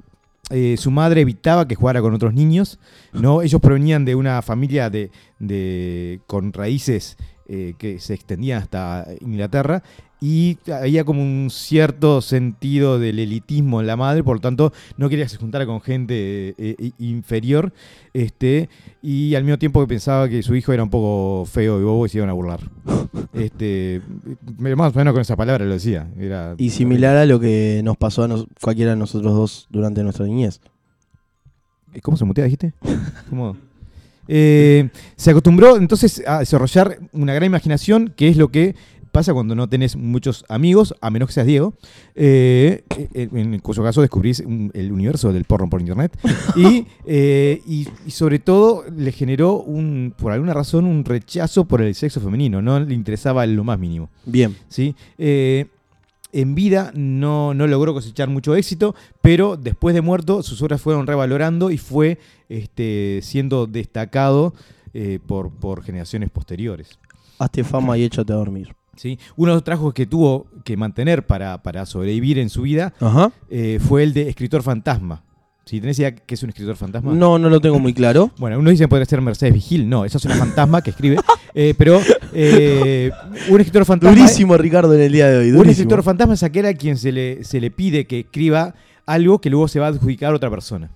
[0.53, 2.78] eh, su madre evitaba que jugara con otros niños.
[3.12, 3.42] ¿no?
[3.42, 7.16] Ellos provenían de una familia de, de- con raíces
[7.48, 9.82] eh, que se extendían hasta Inglaterra.
[10.25, 15.09] Y había como un cierto sentido del elitismo en la madre, por lo tanto no
[15.09, 17.73] quería que se juntara con gente eh, eh, inferior.
[18.14, 18.68] Este,
[19.03, 22.07] y al mismo tiempo que pensaba que su hijo era un poco feo y bobo
[22.07, 22.61] y se iban a burlar.
[23.35, 24.01] Este,
[24.59, 26.07] más o menos con esa palabra lo decía.
[26.18, 30.03] Era Y similar a lo que nos pasó a nos- cualquiera de nosotros dos durante
[30.03, 30.61] nuestra niñez.
[32.03, 32.75] ¿Cómo se mutea, dijiste?
[33.29, 33.57] ¿Cómo?
[34.29, 38.75] Eh, se acostumbró entonces a desarrollar una gran imaginación, que es lo que
[39.12, 41.74] pasa cuando no tenés muchos amigos, a menos que seas Diego,
[42.14, 42.82] eh,
[43.14, 46.18] en, en cuyo caso descubrís un- el universo del porno por internet.
[46.56, 51.80] Y, eh, y- y sobre todo le generó, un, por alguna razón, un rechazo por
[51.82, 52.60] el sexo femenino.
[52.62, 54.08] No le interesaba en lo más mínimo.
[54.26, 54.56] Bien.
[54.68, 54.94] ¿sí?
[55.18, 55.66] Eh,
[56.32, 61.06] en vida no, no logró cosechar mucho éxito, pero después de muerto sus obras fueron
[61.06, 64.54] revalorando y fue este, siendo destacado
[64.94, 66.98] eh, por, por generaciones posteriores.
[67.38, 68.74] Hazte fama y échate a dormir.
[68.97, 69.18] ¿Sí?
[69.36, 72.93] Uno de los trabajos que tuvo que mantener para, para sobrevivir en su vida
[73.51, 75.24] eh, fue el de escritor fantasma.
[75.64, 77.12] Si tenés idea que es un escritor fantasma.
[77.14, 78.32] No, no lo tengo muy claro.
[78.38, 79.88] Bueno, uno dice que podría ser Mercedes Vigil.
[79.88, 81.16] No, esa es una fantasma que escribe.
[81.55, 82.01] Eh, pero
[82.32, 83.11] eh,
[83.51, 84.16] un escritor fantasma.
[84.16, 85.53] Durísimo, Ricardo, en el día de hoy.
[85.53, 88.74] Un escritor fantasma es aquel a quien se le, se le pide que escriba
[89.05, 90.90] algo que luego se va a adjudicar a otra persona.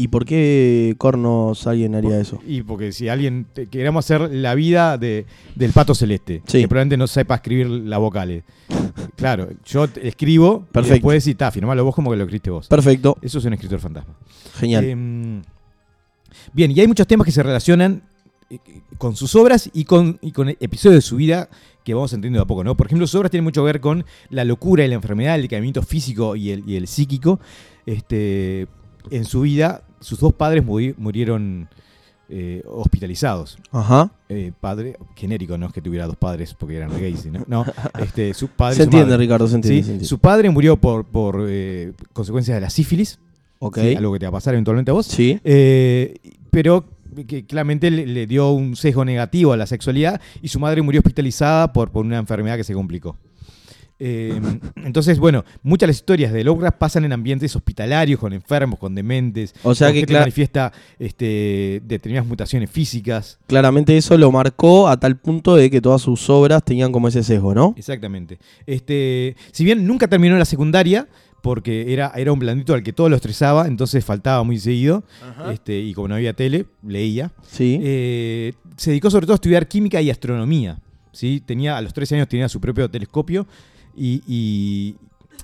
[0.00, 2.38] ¿Y por qué Cornos alguien haría eso?
[2.46, 5.26] Y porque si alguien te- queremos hacer la vida de,
[5.56, 6.60] del pato celeste, Sí.
[6.60, 8.44] que probablemente no sepa escribir las vocales.
[9.16, 10.86] Claro, yo te escribo Perfecto.
[10.86, 12.68] y después decís, está, firmalo vos como que lo escribiste vos.
[12.68, 13.18] Perfecto.
[13.20, 14.14] Eso es un escritor fantasma.
[14.54, 14.84] Genial.
[14.84, 15.42] Em,
[16.52, 18.02] bien, y hay muchos temas que se relacionan
[18.50, 18.58] eh,
[18.98, 21.48] con sus obras y con, y con episodios de su vida
[21.84, 22.76] que vamos entendiendo de a poco, ¿no?
[22.76, 25.42] Por ejemplo, sus obras tienen mucho que ver con la locura y la enfermedad, el
[25.42, 27.40] decaimiento físico y el, y el psíquico.
[27.84, 28.68] Este,
[29.10, 31.68] en su vida, sus dos padres muri- murieron
[32.30, 33.58] eh, hospitalizados.
[33.72, 34.10] Ajá.
[34.28, 37.44] Eh, padre, genérico, no es que tuviera dos padres porque eran gays, ¿no?
[37.46, 37.64] No,
[38.00, 39.24] este, su padre Se su entiende, madre.
[39.24, 39.78] Ricardo, se entiende.
[39.80, 40.04] Sí, se entiende.
[40.08, 43.18] Su padre murió por, por eh, consecuencias de la sífilis,
[43.60, 43.78] Ok.
[43.80, 43.94] ¿sí?
[43.96, 45.06] algo que te va a pasar eventualmente a vos.
[45.06, 45.40] Sí.
[45.42, 46.14] Eh,
[46.50, 46.84] pero
[47.26, 51.00] que claramente le, le dio un sesgo negativo a la sexualidad y su madre murió
[51.00, 53.16] hospitalizada por, por una enfermedad que se complicó.
[54.00, 54.40] Eh,
[54.84, 58.94] entonces, bueno, muchas de las historias de Lovecraft pasan en ambientes hospitalarios, con enfermos, con
[58.94, 59.54] dementes.
[59.64, 63.38] O sea que gente cla- manifiesta este, determinadas mutaciones físicas.
[63.46, 67.22] Claramente eso lo marcó a tal punto de que todas sus obras tenían como ese
[67.24, 67.74] sesgo, ¿no?
[67.76, 68.38] Exactamente.
[68.66, 71.08] Este, si bien nunca terminó la secundaria,
[71.42, 75.04] porque era, era un blandito al que todo lo estresaba, entonces faltaba muy seguido.
[75.52, 77.32] Este, y como no había tele, leía.
[77.48, 77.78] Sí.
[77.82, 80.78] Eh, se dedicó sobre todo a estudiar química y astronomía.
[81.12, 81.42] ¿sí?
[81.44, 83.46] Tenía, a los 13 años tenía su propio telescopio
[83.98, 84.96] y, y-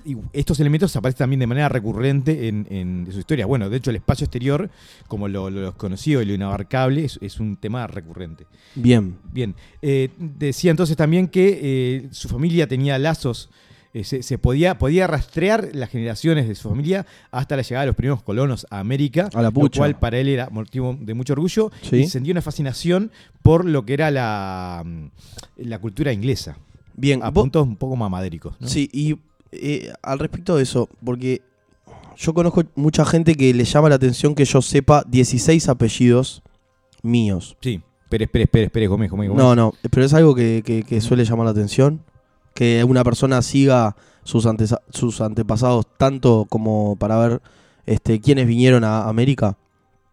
[0.07, 3.47] y estos elementos aparecen también de manera recurrente en, en su historia.
[3.47, 4.69] Bueno, de hecho el espacio exterior,
[5.09, 8.45] como lo, lo desconocido y lo inabarcable, es, es un tema recurrente.
[8.75, 9.17] Bien.
[9.33, 13.49] Bien, eh, decía entonces también que eh, su familia tenía lazos,
[13.95, 17.87] eh, se, se podía, podía rastrear las generaciones de su familia hasta la llegada de
[17.87, 21.33] los primeros colonos a América, A la lo cual para él era motivo de mucho
[21.33, 21.97] orgullo Sí.
[21.99, 23.11] y sentía una fascinación
[23.43, 24.85] por lo que era la,
[25.57, 26.59] la cultura inglesa,
[26.95, 27.23] Bien.
[27.23, 28.57] a vos- puntos un poco mamadéricos.
[28.61, 28.69] ¿no?
[28.69, 29.17] Sí, y
[29.53, 31.43] eh, al respecto de eso, porque
[32.17, 36.43] yo conozco mucha gente que le llama la atención que yo sepa 16 apellidos
[37.03, 37.57] míos.
[37.61, 39.43] Sí, Pérez, Pérez, Pérez, Pérez, Gómez, Gómez, Gómez.
[39.45, 42.03] No, no, pero es algo que, que- que suele llamar la atención.
[42.55, 44.47] Que una persona siga sus
[45.21, 47.43] antepasados tanto como para ver
[47.85, 49.59] este, quiénes vinieron a América.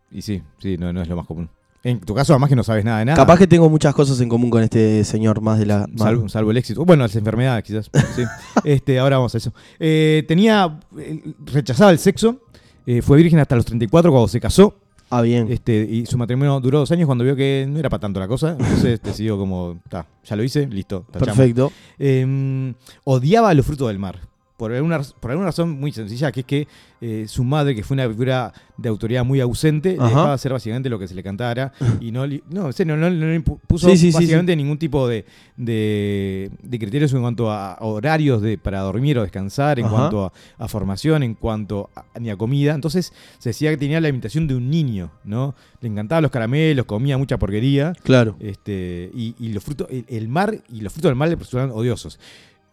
[0.09, 1.49] Y sí, sí, no, no es lo más común.
[1.84, 3.15] En tu caso, además que no sabes nada de nada.
[3.15, 5.88] Capaz que tengo muchas cosas en común con este señor, más de la...
[5.91, 6.86] más- Salvo, salvo el éxito.
[6.86, 7.89] Bueno, las enfermedades, quizás.
[8.15, 8.23] Sí.
[8.63, 9.51] este, ahora vamos a eso.
[9.79, 10.79] Eh, tenía.
[10.97, 12.38] eh, rechazaba el sexo.
[12.86, 14.75] eh, fue virgen hasta los 34 cuando se casó.
[15.09, 15.51] Ah, bien.
[15.51, 18.27] Este, y su matrimonio duró dos años cuando vio que no era para tanto la
[18.27, 18.51] cosa.
[18.51, 19.79] Entonces decidió como,
[20.23, 21.05] ya lo hice, listo.
[21.11, 21.36] tachamos.
[21.36, 21.71] Perfecto.
[21.99, 22.73] Eh,
[23.05, 24.19] odiaba los frutos del mar.
[24.62, 26.68] Por alguna, raz- por alguna razón muy sencilla, que es que
[27.01, 30.07] eh, su madre, que fue una figura de autoridad muy ausente, le Ajá.
[30.09, 31.74] dejaba hacer básicamente lo que se le cantara.
[31.99, 34.78] y no, no, en serio, no, no le impu- puso Sí, sí, sí, básicamente ningún
[34.78, 35.26] tipo de,
[35.57, 39.95] de- de criterios en cuanto a horarios de, para dormir o descansar, en Ajá.
[39.95, 42.76] cuanto a, a formación, en cuanto a, ni a comida.
[42.76, 45.55] Entonces se decía que tenía la imitación de un niño, ¿no?
[45.82, 47.93] Le encantaban los caramelos, comía mucha porquería.
[48.03, 48.36] Claro.
[48.39, 51.72] Este, y, y los frutos, el, el mar y los frutos del mar le resultaban
[51.72, 52.20] odiosos.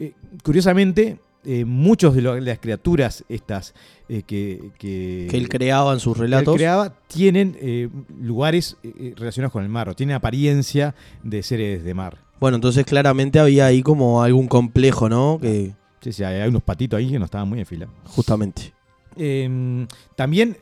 [0.00, 0.12] Eh,
[0.44, 3.74] curiosamente, eh, muchos de, lo- de las criaturas estas
[4.08, 6.56] eh, que, que, Que él creaba en sus que él relatos.
[6.56, 7.88] creaba tienen eh,
[8.20, 12.18] lugares eh, relacionados con el mar, o tienen apariencia de seres de mar.
[12.40, 15.38] Bueno, entonces claramente había ahí como algún complejo, ¿no?
[15.40, 17.88] Que Sí, sí, hay, hay unos patitos ahí que no estaban muy en fila.
[18.04, 18.72] justamente.
[19.16, 20.56] Eh, también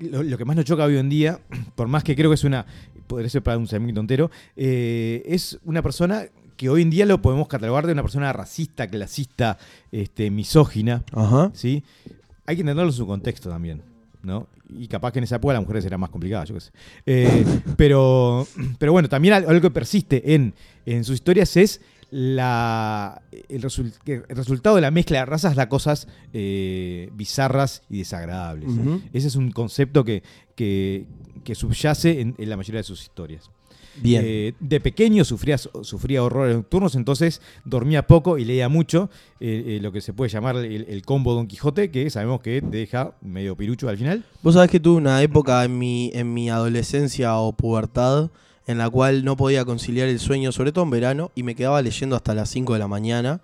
[0.00, 1.38] lo, lo que más nos choca hoy en día,
[1.76, 2.66] por más que creo que es una,
[3.06, 6.24] podría ser para un segmento entero, es una persona
[6.60, 9.56] que hoy en día lo podemos catalogar de una persona racista, clasista,
[9.90, 11.50] este, misógina, Ajá.
[11.54, 11.82] ¿sí?
[12.44, 13.80] Hay que entenderlo en su contexto también,
[14.22, 14.46] ¿no?
[14.68, 16.70] Y capaz que en esa época las mujeres eran más complicadas, yo qué sé.
[17.06, 17.46] Eh,
[17.78, 18.46] pero,
[18.78, 20.52] pero bueno, también al- algo que persiste en,
[20.84, 21.80] en sus historias es
[22.10, 23.64] la, el,
[24.28, 28.68] el resultado de la mezcla de razas da cosas eh, bizarras y desagradables.
[29.14, 30.22] Ese es un concepto que,
[30.56, 31.06] que,
[31.42, 33.50] que subyace en, en la mayoría de sus historias.
[33.96, 34.22] Bien.
[34.24, 39.10] Eh, de pequeño sufría, sufría horrores nocturnos, entonces dormía poco y leía mucho,
[39.40, 42.62] eh, eh, lo que se puede llamar el, el combo Don Quijote, que sabemos que
[42.62, 44.24] te deja medio pirucho al final.
[44.42, 48.30] Vos sabés que tuve una época en mi, en mi adolescencia o pubertad
[48.66, 51.82] en la cual no podía conciliar el sueño, sobre todo en verano, y me quedaba
[51.82, 53.40] leyendo hasta las 5 de la mañana.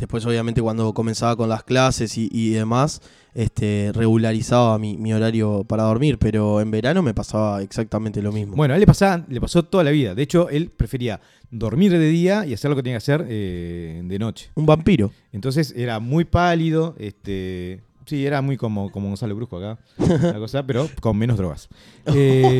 [0.00, 3.02] Después, obviamente, cuando comenzaba con las clases y, y demás,
[3.34, 8.56] este, regularizaba mi, mi horario para dormir, pero en verano me pasaba exactamente lo mismo.
[8.56, 10.14] Bueno, a él le, pasaba, le pasó toda la vida.
[10.14, 11.20] De hecho, él prefería
[11.50, 14.50] dormir de día y hacer lo que tenía que hacer eh, de noche.
[14.54, 15.12] Un vampiro.
[15.32, 20.62] Entonces era muy pálido, este, Sí, era muy como, como Gonzalo Brusco acá, la cosa,
[20.66, 21.68] pero con menos drogas.
[22.06, 22.58] Eh,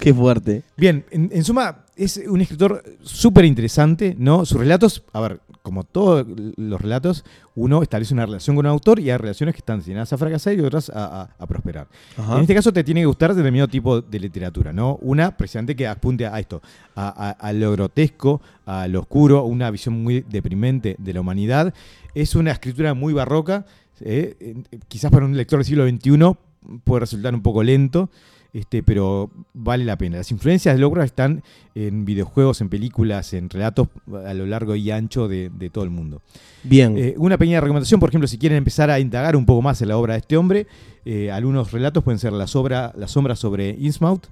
[0.00, 0.64] Qué fuerte.
[0.76, 4.44] Bien, en, en suma, es un escritor súper interesante, ¿no?
[4.44, 8.98] Sus relatos, a ver, como todos los relatos, uno establece una relación con un autor
[9.00, 11.86] y hay relaciones que están destinadas a fracasar y otras a, a- a prosperar.
[12.16, 12.36] Ajá.
[12.36, 14.96] En este caso te tiene que gustar determinado tipo de literatura, ¿no?
[15.02, 16.62] Una precisamente que apunte a esto,
[16.96, 21.74] a, lo grotesco, a lo oscuro, una visión muy deprimente de la humanidad.
[22.14, 23.66] Es una escritura muy barroca,
[24.00, 24.36] ¿eh?
[24.40, 26.36] Eh, quizás para un lector del siglo XXI
[26.84, 28.10] puede resultar un poco lento,
[28.52, 30.16] este, pero vale la pena.
[30.18, 31.42] Las influencias de Lovecraft están
[31.74, 33.88] en videojuegos, en películas, en relatos
[34.26, 36.20] a lo largo y ancho de, de todo el mundo.
[36.64, 36.96] Bien.
[36.98, 39.88] Eh, una pequeña recomendación, por ejemplo, si quieren empezar a indagar un poco más en
[39.88, 40.66] la obra de este hombre,
[41.04, 44.26] eh, algunos relatos pueden ser La, sobra, la sombra sobre Innsmouth,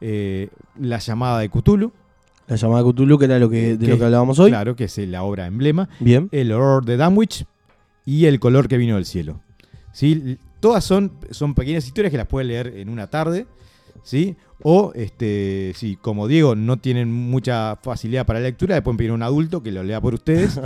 [0.00, 0.48] eh,
[0.78, 1.92] La llamada de Cthulhu,
[2.48, 4.50] la llamada Cthulhu, que era lo que, de que- lo que hablábamos hoy.
[4.50, 6.28] claro, que es la obra emblema, Bien.
[6.32, 7.44] El horror de Dunwich
[8.06, 9.40] y El color que vino del cielo.
[9.92, 10.38] ¿Sí?
[10.60, 13.46] Todas son, son pequeñas historias que las pueden leer en una tarde,
[14.02, 14.36] ¿sí?
[14.62, 19.10] O, este, si como Diego no tienen mucha facilidad para la lectura, le pueden pedir
[19.10, 20.60] a un adulto que lo lea por ustedes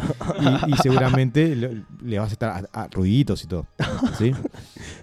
[0.67, 1.71] y, y seguramente lo-
[2.03, 3.67] le vas a estar a, a ruiditos y todo.
[4.19, 4.33] ¿sí?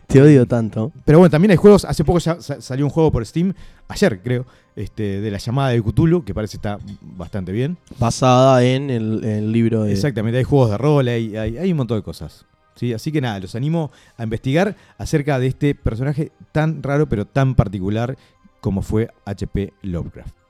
[0.08, 0.92] Te odio tanto.
[1.06, 3.54] Pero bueno, también hay juegos, hace poco ya sa- salió un juego por Steam,
[3.88, 7.78] ayer creo, este, de la llamada de Cthulhu, que parece está bastante bien.
[7.98, 9.94] Basada en el, el libro de.
[9.94, 12.46] Exactamente, hay juegos de rol, hay, hay, hay un montón de cosas.
[12.82, 12.94] ¿Sí?
[12.94, 17.54] Así que nada, los animo a investigar acerca de este personaje tan raro pero tan
[17.54, 18.18] particular
[18.60, 20.41] como fue HP Lovecraft.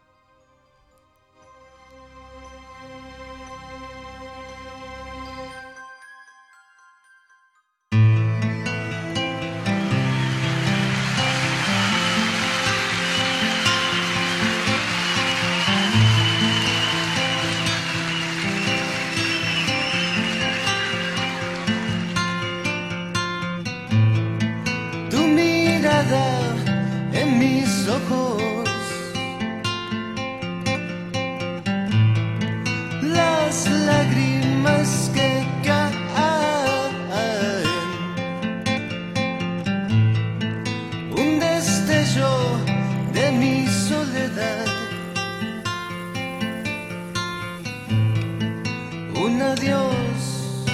[49.52, 50.66] Adiós,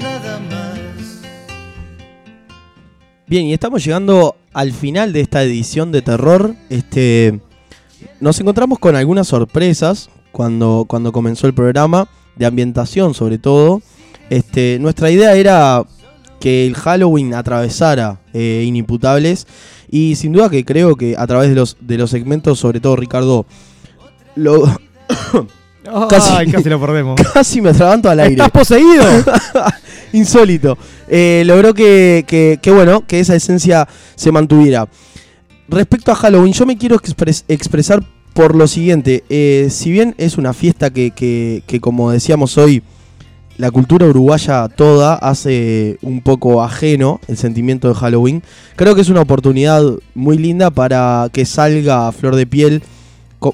[0.00, 1.20] nada más.
[3.26, 6.54] Bien, y estamos llegando al final de esta edición de terror.
[6.68, 7.40] Este,
[8.20, 13.82] nos encontramos con algunas sorpresas cuando, cuando comenzó el programa, de ambientación sobre todo.
[14.30, 15.84] Este, nuestra idea era
[16.40, 19.46] que el Halloween atravesara eh, Inimputables
[19.90, 22.96] y sin duda que creo que a través de los, de los segmentos, sobre todo
[22.96, 23.46] Ricardo,
[24.34, 24.64] lo,
[26.08, 27.20] Casi- Ay, casi lo perdemos.
[27.34, 28.32] casi me atraganto al aire.
[28.34, 29.04] ¡Estás poseído!
[30.12, 30.78] Insólito.
[31.08, 34.88] Eh, logró que, que- que, bueno, que esa esencia se mantuviera.
[35.68, 39.24] Respecto a Halloween, yo me quiero expres- expresar por lo siguiente.
[39.28, 42.82] Eh, si bien es una fiesta que, como decíamos hoy,
[43.56, 48.42] la cultura uruguaya toda hace un poco ajeno el sentimiento de Halloween,
[48.74, 49.82] creo que es una oportunidad
[50.14, 52.82] muy linda para que salga a flor de piel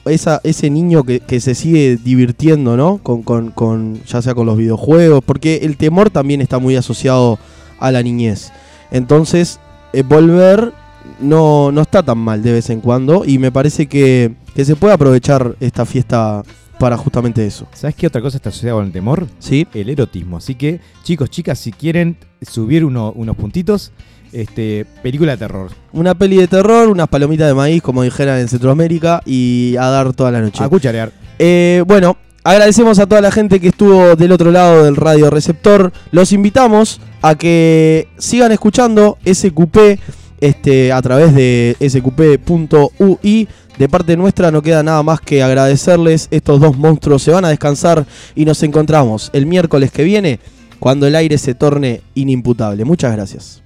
[0.05, 2.99] esa, ese niño que, que se sigue divirtiendo, ¿no?
[2.99, 7.38] Con, con- con- ya sea con los videojuegos, porque el temor también está muy asociado
[7.78, 8.53] a la niñez.
[8.91, 9.59] Entonces,
[9.93, 10.72] eh, volver
[11.20, 14.76] no, no está tan mal de vez en cuando y me parece que, que se
[14.76, 16.43] puede aprovechar esta fiesta
[16.78, 17.66] para justamente eso.
[17.74, 19.26] ¿Sabes qué otra cosa está asociada con el temor?
[19.38, 19.66] ¿Sí?
[19.74, 20.38] El erotismo.
[20.38, 23.93] Así que, chicos, chicas, si quieren subir uno- unos puntitos,
[24.33, 25.70] este, película de terror.
[25.93, 30.12] Una peli de terror, unas palomitas de maíz, como dijeran en Centroamérica, y a dar
[30.12, 30.62] toda la noche.
[30.62, 31.12] A cucharear.
[31.39, 35.93] Eh, bueno, agradecemos a toda la gente que estuvo del otro lado del radio receptor.
[36.12, 39.99] Los invitamos a que sigan escuchando SQP
[40.41, 43.49] este, a través de sqp.ui.
[43.78, 46.28] De parte nuestra no queda nada más que agradecerles.
[46.31, 50.39] Estos dos monstruos se van a descansar y nos encontramos el miércoles que viene
[50.78, 52.85] cuando el aire se torne inimputable.
[52.85, 53.62] Muchas gracias.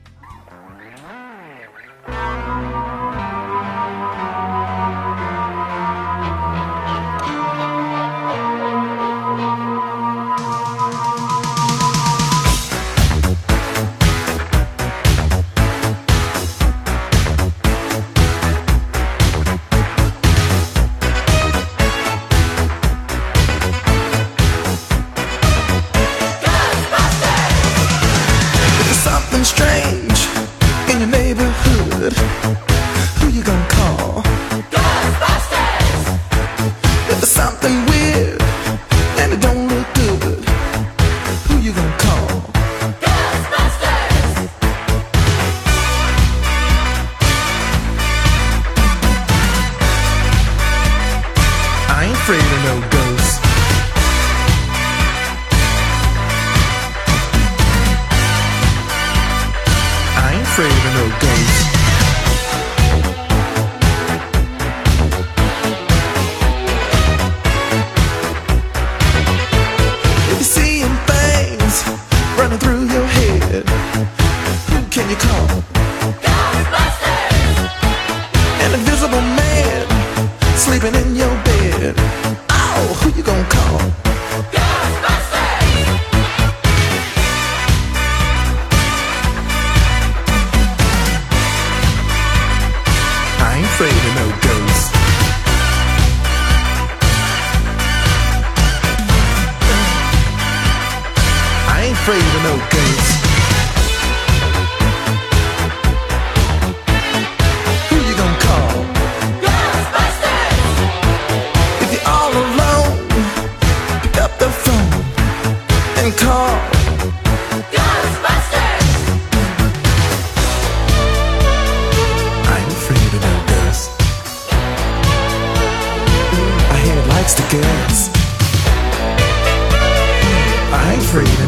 [131.15, 131.43] freedom.